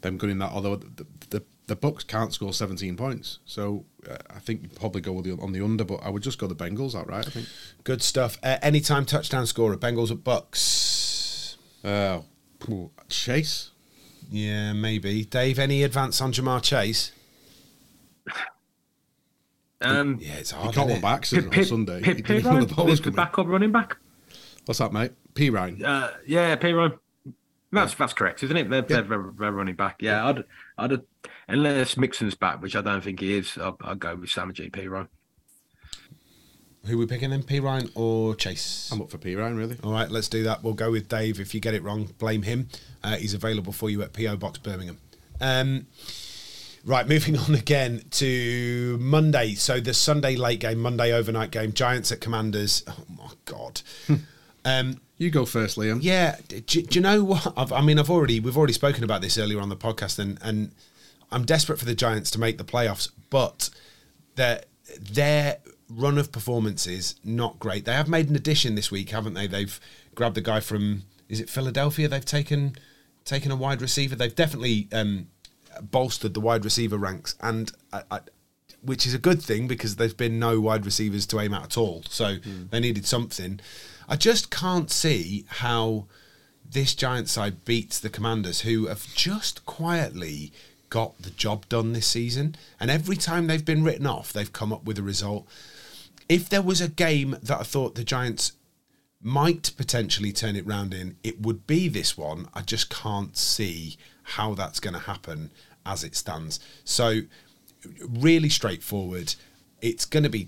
[0.00, 0.52] them gunning that.
[0.52, 1.06] Although the
[1.66, 5.24] the, the Bucs can't score seventeen points, so uh, I think you'd probably go with
[5.24, 5.84] the, on the under.
[5.84, 7.26] But I would just go the Bengals outright.
[7.26, 7.46] I think.
[7.84, 8.38] Good stuff.
[8.42, 11.56] Uh, anytime touchdown scorer, Bengals at Bucs.
[11.84, 12.22] Uh,
[13.08, 13.70] Chase.
[14.30, 15.24] Yeah, maybe.
[15.24, 17.12] Dave, any advance on Ja'Marr Chase?
[19.80, 20.74] Um, Yeah, it's He hard.
[20.74, 21.02] caught isn't one it?
[21.02, 22.00] by accident P- on Sunday.
[22.00, 23.16] P- He P- didn't know the ball was coming.
[23.16, 23.96] backup running back.
[24.64, 25.12] What's that, mate?
[25.34, 25.82] Perine.
[25.84, 26.98] Uh, yeah, Perine.
[27.70, 28.70] That's that's correct, isn't it?
[28.70, 29.96] They're, they're, they're, they're running back.
[30.00, 30.44] Yeah, I'd,
[30.78, 31.02] I'd
[31.48, 33.56] unless Mixon's back, which I don't think he is.
[33.58, 35.08] I'll, I'll go with Samaje Perine.
[36.86, 37.42] Who we picking then?
[37.42, 38.90] Perine or Chase?
[38.92, 39.78] I'm up for Perine, really.
[39.82, 40.62] All right, let's do that.
[40.62, 41.40] We'll go with Dave.
[41.40, 42.68] If you get it wrong, blame him.
[43.02, 44.98] Uh, he's available for you at PO Box Birmingham.
[45.40, 45.86] Um,
[46.84, 49.54] right, moving on again to Monday.
[49.54, 52.84] So the Sunday late game, Monday overnight game, Giants at Commanders.
[52.86, 53.80] Oh my God.
[54.66, 56.00] um, You go first, Liam.
[56.02, 57.50] yeah, do, do you know what?
[57.56, 60.38] I've, I mean, I've already we've already spoken about this earlier on the podcast, and
[60.42, 60.72] and
[61.34, 63.70] I'm desperate for the Giants to make the playoffs, but
[64.36, 64.62] their
[65.00, 65.58] their
[65.90, 67.84] run of performances not great.
[67.84, 69.46] They have made an addition this week, haven't they?
[69.46, 69.78] They've
[70.14, 72.06] grabbed the guy from is it Philadelphia?
[72.06, 72.76] They've taken
[73.24, 74.14] taken a wide receiver.
[74.14, 75.26] They've definitely um,
[75.82, 78.20] bolstered the wide receiver ranks, and I, I,
[78.82, 81.76] which is a good thing because there's been no wide receivers to aim at at
[81.76, 82.04] all.
[82.08, 82.66] So hmm.
[82.70, 83.58] they needed something.
[84.08, 86.06] I just can't see how
[86.64, 90.52] this Giant side beats the Commanders, who have just quietly
[90.94, 92.54] got the job done this season.
[92.78, 95.44] And every time they've been written off, they've come up with a result.
[96.28, 98.52] If there was a game that I thought the Giants
[99.20, 102.46] might potentially turn it round in, it would be this one.
[102.54, 105.50] I just can't see how that's going to happen
[105.84, 106.60] as it stands.
[106.84, 107.22] So,
[108.08, 109.34] really straightforward.
[109.82, 110.46] It's going to be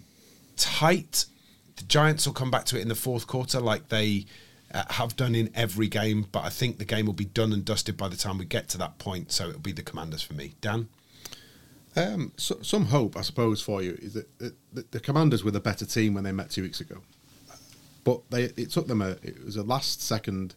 [0.57, 1.25] tight.
[1.75, 4.27] The Giants will come back to it in the fourth quarter like they
[4.73, 7.65] uh, have done in every game, but I think the game will be done and
[7.65, 9.33] dusted by the time we get to that point.
[9.33, 10.55] So, it'll be the Commanders for me.
[10.61, 10.89] Dan?
[11.97, 15.51] Um, so, some hope, I suppose, for you is that the, the, the Commanders were
[15.51, 16.99] the better team when they met two weeks ago,
[18.05, 20.55] but they it took them a it was a last second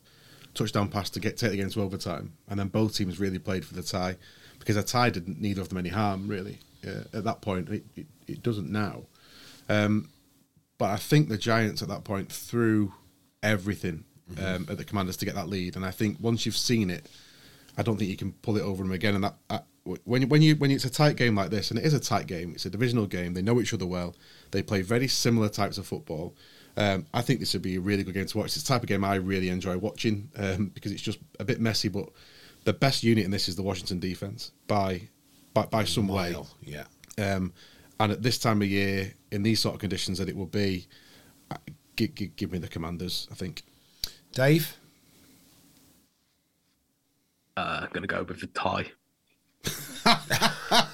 [0.53, 3.63] touchdown pass to get take the game to overtime, and then both teams really played
[3.65, 4.17] for the tie
[4.59, 7.69] because a tie didn't neither of them any harm really uh, at that point.
[7.69, 9.03] It, it, it doesn't now,
[9.69, 10.09] um,
[10.77, 12.93] but I think the Giants at that point threw
[13.43, 14.03] everything
[14.37, 17.09] um, at the Commanders to get that lead, and I think once you've seen it,
[17.77, 19.15] I don't think you can pull it over them again.
[19.15, 19.63] And that
[20.03, 21.99] when you, when you when it's a tight game like this, and it is a
[21.99, 23.33] tight game, it's a divisional game.
[23.33, 24.15] They know each other well.
[24.51, 26.35] They play very similar types of football.
[26.77, 28.47] Um, I think this would be a really good game to watch.
[28.47, 31.59] It's the type of game I really enjoy watching um, because it's just a bit
[31.59, 31.89] messy.
[31.89, 32.09] But
[32.63, 35.09] the best unit in this is the Washington defense by
[35.53, 36.35] by, by some way.
[36.61, 36.83] Yeah.
[37.17, 37.53] Um,
[37.99, 40.87] and at this time of year, in these sort of conditions that it will be,
[41.99, 43.27] give, give, give me the Commanders.
[43.31, 43.63] I think.
[44.33, 44.77] Dave?
[47.57, 48.91] Uh, going to go with the tie.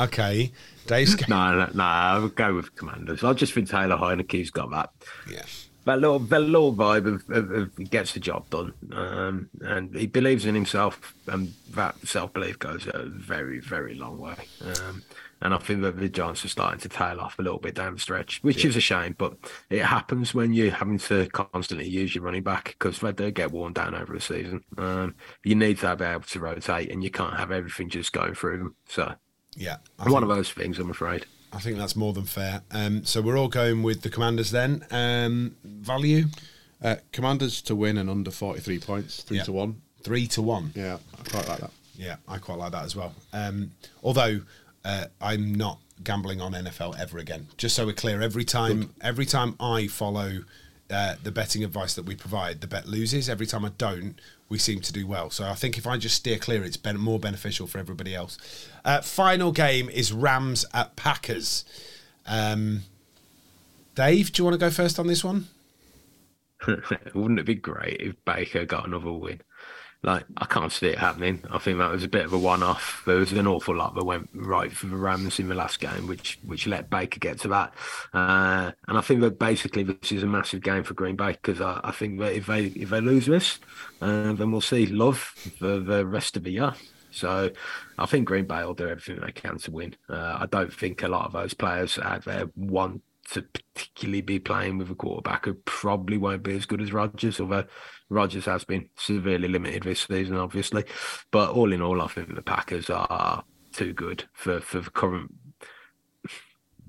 [0.00, 0.52] Okay.
[0.86, 1.82] Dave's go- No, no, no.
[1.82, 3.24] I would go with Commanders.
[3.24, 4.90] I just think Taylor Heinicke's got that.
[5.28, 5.42] Yeah.
[5.86, 9.92] That little, that little vibe of, of, of he gets the job done, um, and
[9.96, 14.36] he believes in himself, and that self belief goes a very, very long way.
[14.62, 15.02] Um,
[15.40, 17.94] and I think that the Giants are starting to tail off a little bit down
[17.94, 19.14] the stretch, which is a shame.
[19.16, 19.36] But
[19.70, 23.52] it happens when you're having to constantly use your running back because they do get
[23.52, 24.64] worn down over the season.
[24.76, 25.14] Um,
[25.44, 28.58] you need to be able to rotate, and you can't have everything just going through
[28.58, 28.74] them.
[28.88, 29.14] So
[29.56, 29.76] Yeah.
[29.98, 31.26] I one think- of those things, I'm afraid.
[31.52, 32.62] I think that's more than fair.
[32.70, 34.84] Um, so we're all going with the Commanders then.
[34.90, 36.26] Um, value
[36.80, 39.42] Uh, commanders to win and under forty three points, three Yeah.
[39.44, 39.82] to one.
[40.04, 40.70] three to one.
[40.76, 41.72] Yeah, I quite like that.
[41.96, 43.12] Yeah, I quite like that as well.
[43.32, 43.72] Um,
[44.04, 44.42] although
[44.88, 47.48] uh, I'm not gambling on NFL ever again.
[47.58, 50.44] Just so we're clear, every time every time I follow
[50.90, 53.28] uh, the betting advice that we provide, the bet loses.
[53.28, 54.18] Every time I don't,
[54.48, 55.28] we seem to do well.
[55.28, 58.38] So I think if I just steer clear, it's ben- more beneficial for everybody else.
[58.82, 61.66] Uh, final game is Rams at Packers.
[62.26, 62.84] Um,
[63.94, 65.48] Dave, do you want to go first on this one?
[66.66, 69.42] Wouldn't it be great if Baker got another win?
[70.04, 71.42] Like I can't see it happening.
[71.50, 73.02] I think that was a bit of a one-off.
[73.04, 76.06] There was an awful lot that went right for the Rams in the last game,
[76.06, 77.74] which which let Baker get to that.
[78.14, 81.60] Uh, and I think that basically this is a massive game for Green Bay because
[81.60, 83.58] I, I, think that if they if they lose this,
[84.00, 86.74] uh, then we'll see love for the rest of the year.
[87.10, 87.50] So
[87.98, 89.96] I think Green Bay will do everything they can to win.
[90.08, 93.02] Uh, I don't think a lot of those players out there want
[93.32, 97.40] to particularly be playing with a quarterback who probably won't be as good as Rodgers,
[97.40, 97.64] although
[98.08, 100.84] Rodgers has been severely limited this season, obviously.
[101.30, 105.32] But all in all, I think the Packers are too good for, for the current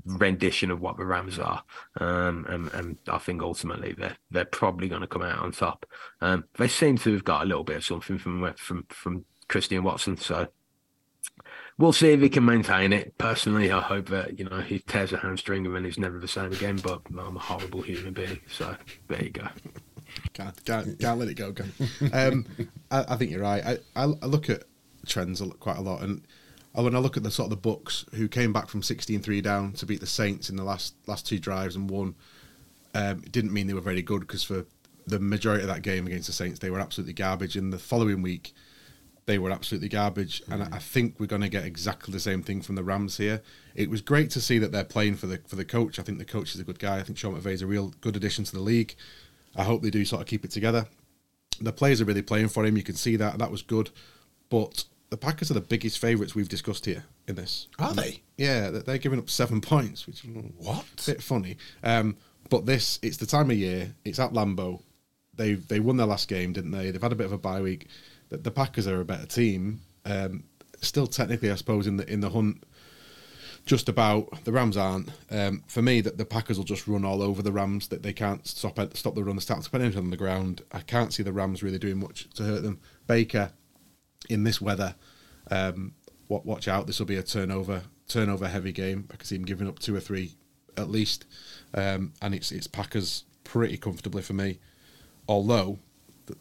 [0.05, 1.63] rendition of what the Rams are,
[1.99, 5.85] um, and, and, I think ultimately they're they're probably going to come out on top.
[6.21, 9.83] Um, they seem to have got a little bit of something from from from Christian
[9.83, 10.47] Watson, so
[11.79, 13.17] we'll see if he can maintain it.
[13.17, 16.27] Personally, I hope that you know he tears a hamstring and then he's never the
[16.27, 16.77] same again.
[16.77, 18.75] But I'm a horrible human being, so
[19.07, 19.47] there you go.
[20.33, 21.53] Can't can't, can't let it go.
[21.53, 21.71] Can
[22.13, 22.45] um,
[22.91, 23.79] I, I, think you're right.
[23.95, 24.63] I, I, look at
[25.07, 26.21] trends quite a lot, and
[26.73, 29.73] when I look at the sort of the Bucs who came back from 16-3 down
[29.73, 32.15] to beat the Saints in the last last two drives and won,
[32.93, 34.65] um, it didn't mean they were very good because for
[35.07, 37.55] the majority of that game against the Saints they were absolutely garbage.
[37.55, 38.53] And the following week
[39.29, 40.43] they were absolutely garbage.
[40.45, 40.53] Mm.
[40.53, 43.43] And I think we're going to get exactly the same thing from the Rams here.
[43.75, 45.99] It was great to see that they're playing for the for the coach.
[45.99, 46.97] I think the coach is a good guy.
[46.97, 48.95] I think Sean McVay is a real good addition to the league.
[49.55, 50.87] I hope they do sort of keep it together.
[51.61, 52.75] The players are really playing for him.
[52.75, 53.37] You can see that.
[53.37, 53.91] That was good.
[54.49, 57.67] But the Packers are the biggest favourites we've discussed here in this.
[57.77, 58.23] Are they?
[58.35, 60.85] Yeah, they're giving up seven points, which is what?
[61.03, 61.57] A bit funny.
[61.83, 62.17] Um,
[62.49, 63.93] but this, it's the time of year.
[64.03, 64.81] It's at Lambeau.
[65.35, 66.89] They they won their last game, didn't they?
[66.89, 67.87] They've had a bit of a bye week
[68.29, 69.81] the, the Packers are a better team.
[70.05, 70.43] Um,
[70.81, 72.63] still technically, I suppose, in the in the hunt.
[73.65, 75.09] Just about the Rams aren't.
[75.29, 77.89] Um, for me, that the Packers will just run all over the Rams.
[77.89, 79.35] That they can't stop stop the run.
[79.35, 80.61] They start to put anything on the ground.
[80.71, 82.79] I can't see the Rams really doing much to hurt them.
[83.05, 83.51] Baker,
[84.29, 84.95] in this weather,
[85.51, 85.93] um,
[86.27, 86.87] watch out.
[86.87, 89.07] This will be a turnover turnover heavy game.
[89.11, 90.33] I can see him giving up two or three
[90.77, 91.25] at least,
[91.73, 94.59] um, and it's it's Packers pretty comfortably for me.
[95.27, 95.79] Although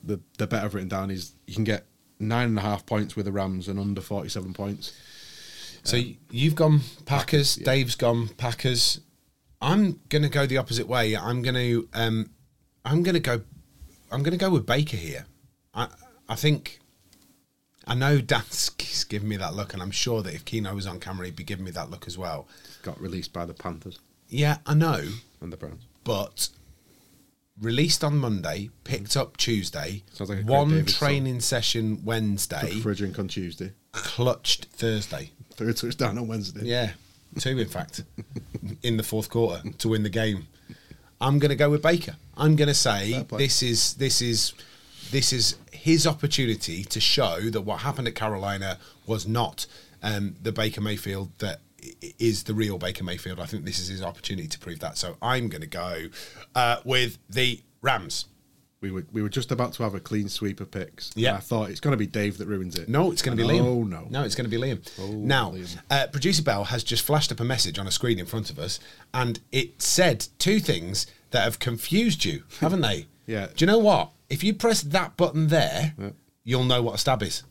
[0.02, 1.86] the, the, better written down is you can get
[2.18, 4.92] nine and a half points with the Rams and under 47 points.
[5.84, 7.64] So um, you've gone Packers, yeah.
[7.64, 9.00] Dave's gone Packers.
[9.60, 11.16] I'm going to go the opposite way.
[11.16, 12.30] I'm going to um,
[12.84, 13.42] I'm going to go
[14.10, 15.26] I'm going to go with Baker here.
[15.74, 15.88] I
[16.28, 16.80] I think
[17.86, 18.70] I know Dan's
[19.08, 21.44] giving me that look, and I'm sure that if Geno was on camera, he'd be
[21.44, 22.46] giving me that look as well.
[22.82, 23.98] Got released by the Panthers.
[24.28, 25.08] Yeah, I know.
[25.40, 25.86] And the Browns.
[26.04, 26.48] But
[27.60, 33.18] released on Monday, picked up Tuesday, like one training session Wednesday, Took for a drink
[33.18, 35.30] on Tuesday, clutched Thursday.
[35.54, 36.64] Third touchdown on Wednesday.
[36.64, 36.92] Yeah,
[37.38, 38.04] two in fact,
[38.82, 40.46] in the fourth quarter to win the game.
[41.20, 42.16] I'm going to go with Baker.
[42.36, 44.54] I'm going to say this is this is
[45.10, 49.66] this is his opportunity to show that what happened at Carolina was not
[50.02, 51.60] um, the Baker Mayfield that
[52.18, 53.40] is the real Baker Mayfield.
[53.40, 54.96] I think this is his opportunity to prove that.
[54.96, 56.06] So I'm going to go
[56.54, 58.26] uh, with the Rams.
[58.80, 61.10] We were we were just about to have a clean sweep of picks.
[61.16, 62.88] Yeah, I thought it's going to be Dave that ruins it.
[62.88, 63.64] No, it's going to be Liam.
[63.64, 64.88] Oh no, no, it's going to be Liam.
[65.00, 65.76] Oh, now, Liam.
[65.90, 68.58] Uh, producer Bell has just flashed up a message on a screen in front of
[68.58, 68.78] us,
[69.12, 73.06] and it said two things that have confused you, haven't they?
[73.26, 73.48] yeah.
[73.48, 74.12] Do you know what?
[74.30, 76.10] If you press that button there, yeah.
[76.44, 77.42] you'll know what a stab is.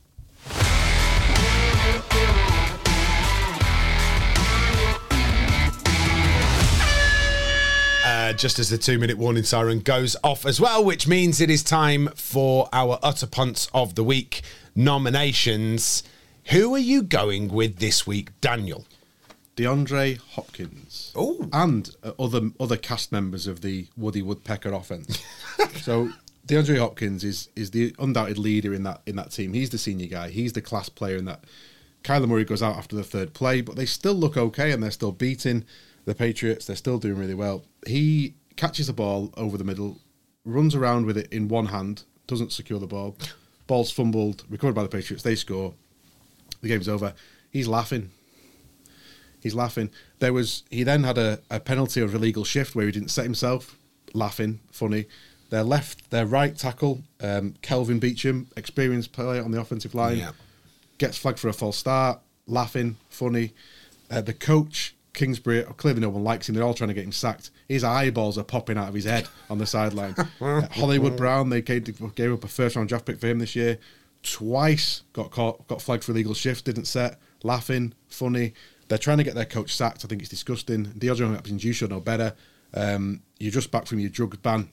[8.38, 11.64] Just as the two minute warning siren goes off as well, which means it is
[11.64, 14.42] time for our Utter Punts of the Week
[14.76, 16.04] nominations.
[16.46, 18.86] Who are you going with this week, Daniel?
[19.56, 21.12] DeAndre Hopkins.
[21.16, 21.50] Oh.
[21.52, 25.24] And uh, other other cast members of the Woody Woodpecker offense.
[25.82, 26.12] so
[26.46, 29.54] DeAndre Hopkins is is the undoubted leader in that in that team.
[29.54, 30.30] He's the senior guy.
[30.30, 31.44] He's the class player in that.
[32.04, 34.92] Kyler Murray goes out after the third play, but they still look okay and they're
[34.92, 35.66] still beating
[36.08, 36.66] the Patriots.
[36.66, 37.66] They're still doing really well.
[37.86, 40.00] He catches the ball over the middle,
[40.46, 43.16] runs around with it in one hand, doesn't secure the ball.
[43.68, 45.22] Ball's fumbled, recovered by the Patriots.
[45.22, 45.74] They score.
[46.62, 47.14] The game's over.
[47.52, 48.12] He's laughing.
[49.44, 49.90] He's laughing.
[50.20, 53.26] There was he then had a, a penalty of illegal shift where he didn't set
[53.26, 53.78] himself.
[54.14, 55.06] Laughing, funny.
[55.50, 60.32] Their left, their right tackle, um, Kelvin Beachum, experienced player on the offensive line, yeah.
[60.98, 62.20] gets flagged for a false start.
[62.48, 63.54] Laughing, funny.
[64.10, 66.54] Uh, the coach Kingsbury, clearly no one likes him.
[66.54, 67.50] They're all trying to get him sacked.
[67.68, 70.14] His eyeballs are popping out of his head on the sideline.
[70.72, 73.80] Hollywood Brown, they gave, gave, up a first round draft pick for him this year.
[74.22, 77.20] Twice got caught, got flagged for illegal shift, didn't set.
[77.42, 78.54] Laughing, funny.
[78.90, 80.06] They're trying to get their coach sacked.
[80.06, 80.86] I think it's disgusting.
[80.86, 82.36] DeAndre Hopkins, you should know better.
[82.76, 84.70] Um, you're just back from your drug ban.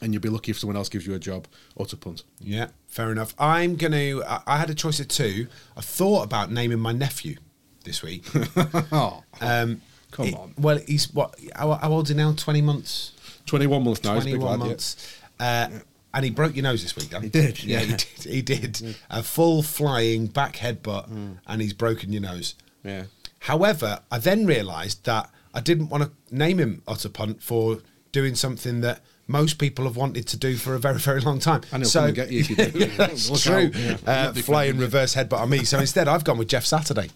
[0.00, 2.24] and you'll be lucky if someone else gives you a job or to punt.
[2.40, 3.34] Yeah, fair enough.
[3.38, 4.24] I'm going to.
[4.46, 5.48] I had a choice of two.
[5.76, 7.36] I thought about naming my nephew
[7.84, 8.24] this week.
[8.92, 9.80] Oh, Um,
[10.10, 10.54] come it- on.
[10.58, 11.34] Well, he's what?
[11.54, 12.32] How, how old's he now?
[12.32, 13.12] 20 months?
[13.46, 14.14] 21 months now.
[14.14, 15.18] He's a big 21 months.
[15.38, 15.68] Uh,
[16.12, 17.22] and he broke your nose this week, Dan.
[17.22, 18.00] He did, Yeah, he did.
[18.02, 18.42] He
[18.80, 18.96] did.
[19.10, 21.38] A full flying back headbutt, Mm.
[21.46, 22.54] and he's broken your nose.
[22.84, 23.04] Yeah.
[23.40, 27.78] However, I then realised that I didn't want to name him Utter Punt for
[28.12, 31.62] doing something that most people have wanted to do for a very, very long time.
[31.72, 32.70] And he'll come and get you if you do.
[32.78, 33.54] yeah, that's Look true.
[33.54, 33.96] out, yeah.
[34.06, 35.64] Uh, Not big flying reverse headbutt on me.
[35.64, 37.10] So instead, I've gone with Jeff Saturday.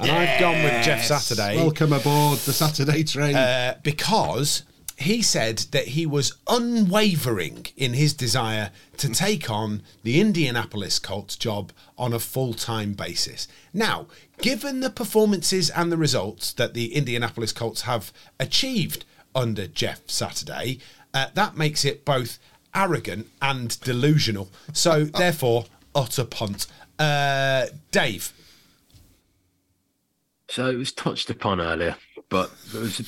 [0.00, 3.36] And I've gone with Jeff Saturday Welcome aboard the Saturday train.
[3.36, 4.62] uh, because
[4.96, 11.36] he said that he was unwavering in his desire to take on the Indianapolis Colts
[11.36, 13.46] job on a full time basis.
[13.74, 14.06] Now,
[14.40, 20.78] given the performances and the results that the Indianapolis Colts have achieved under Jeff Saturday,
[21.12, 22.38] uh, that makes it both
[22.74, 24.50] arrogant and delusional.
[24.72, 26.66] So, therefore, utter punt.
[26.98, 28.32] Uh, Dave.
[30.50, 31.96] So it was touched upon earlier,
[32.28, 33.04] but there was a,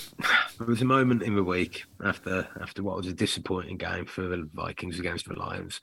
[0.59, 4.23] there was a moment in the week after after what was a disappointing game for
[4.23, 5.81] the Vikings against the Lions,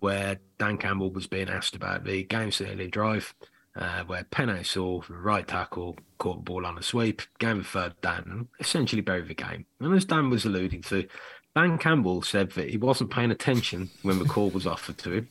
[0.00, 3.34] where Dan Campbell was being asked about the game sealing drive,
[3.76, 7.62] uh, where Penei Sewell the right tackle caught the ball on a sweep, gave a
[7.62, 9.66] third down, and essentially buried the game.
[9.80, 11.06] And as Dan was alluding to,
[11.54, 15.28] Dan Campbell said that he wasn't paying attention when the call was offered to him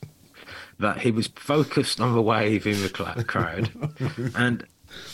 [0.78, 3.70] that he was focused on the wave in the crowd,
[4.36, 4.66] and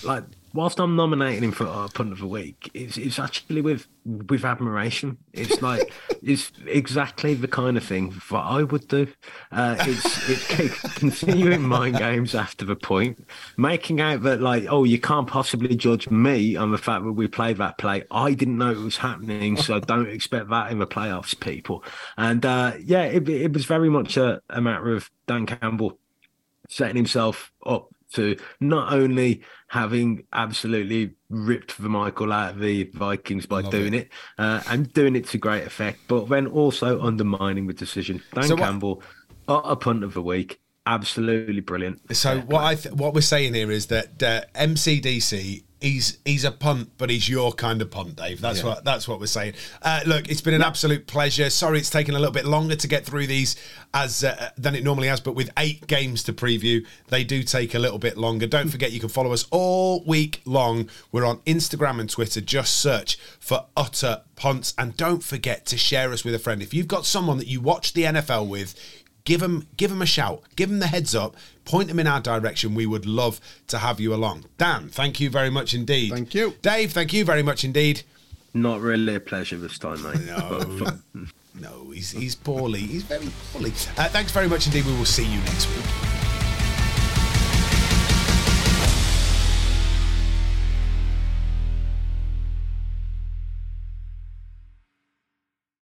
[0.03, 3.87] like whilst I'm nominating him for uh, punt of the week, it's, it's actually with
[4.05, 5.19] with admiration.
[5.33, 5.93] It's like
[6.23, 9.09] it's exactly the kind of thing that I would do.
[9.53, 13.27] Uh, it's it's continuing mind games after the point,
[13.57, 17.29] making out that like oh you can't possibly judge me on the fact that we
[17.29, 18.05] played that play.
[18.11, 21.85] I didn't know it was happening, so don't expect that in the playoffs, people.
[22.17, 25.99] And uh, yeah, it, it was very much a, a matter of Dan Campbell
[26.69, 33.47] setting himself up to not only having absolutely ripped the Michael out of the Vikings
[33.47, 37.67] by Love doing it, uh, and doing it to great effect, but then also undermining
[37.67, 38.23] the decision.
[38.33, 39.03] Dan So what- Campbell,
[39.47, 42.01] a punt of the week, absolutely brilliant.
[42.17, 46.51] So what I th- what we're saying here is that uh, MCDC he's he's a
[46.51, 48.41] punt, but he's your kind of punt, Dave.
[48.41, 49.55] That's what that's what we're saying.
[49.83, 51.51] Uh, look, it's been an absolute pleasure.
[51.51, 53.57] Sorry, it's taken a little bit longer to get through these
[53.95, 57.75] as uh, than it normally has, but with eight games to preview, they do take
[57.75, 58.47] a little bit longer.
[58.47, 60.89] Don't forget, you can follow us all week long.
[61.13, 62.41] We're on Instagram and Twitter.
[62.41, 66.63] Just search for utter punts, and don't forget to share us with a friend.
[66.63, 68.75] If you've got someone that you watch the NFL with
[69.25, 71.37] give them give them a shout give them the heads up
[71.69, 72.75] point them in our direction.
[72.75, 74.47] We would love to have you along.
[74.57, 76.13] Dan thank you very much indeed.
[76.13, 76.55] Thank you.
[76.63, 78.03] dave thank you very much indeed.
[78.55, 80.27] Not really a pleasure this time, mate.
[80.27, 81.25] No.
[81.61, 82.79] No he's he's poorly.
[82.79, 83.71] He's very poorly.
[83.97, 84.87] Uh, thanks very much indeed.
[84.87, 86.18] We will see you next week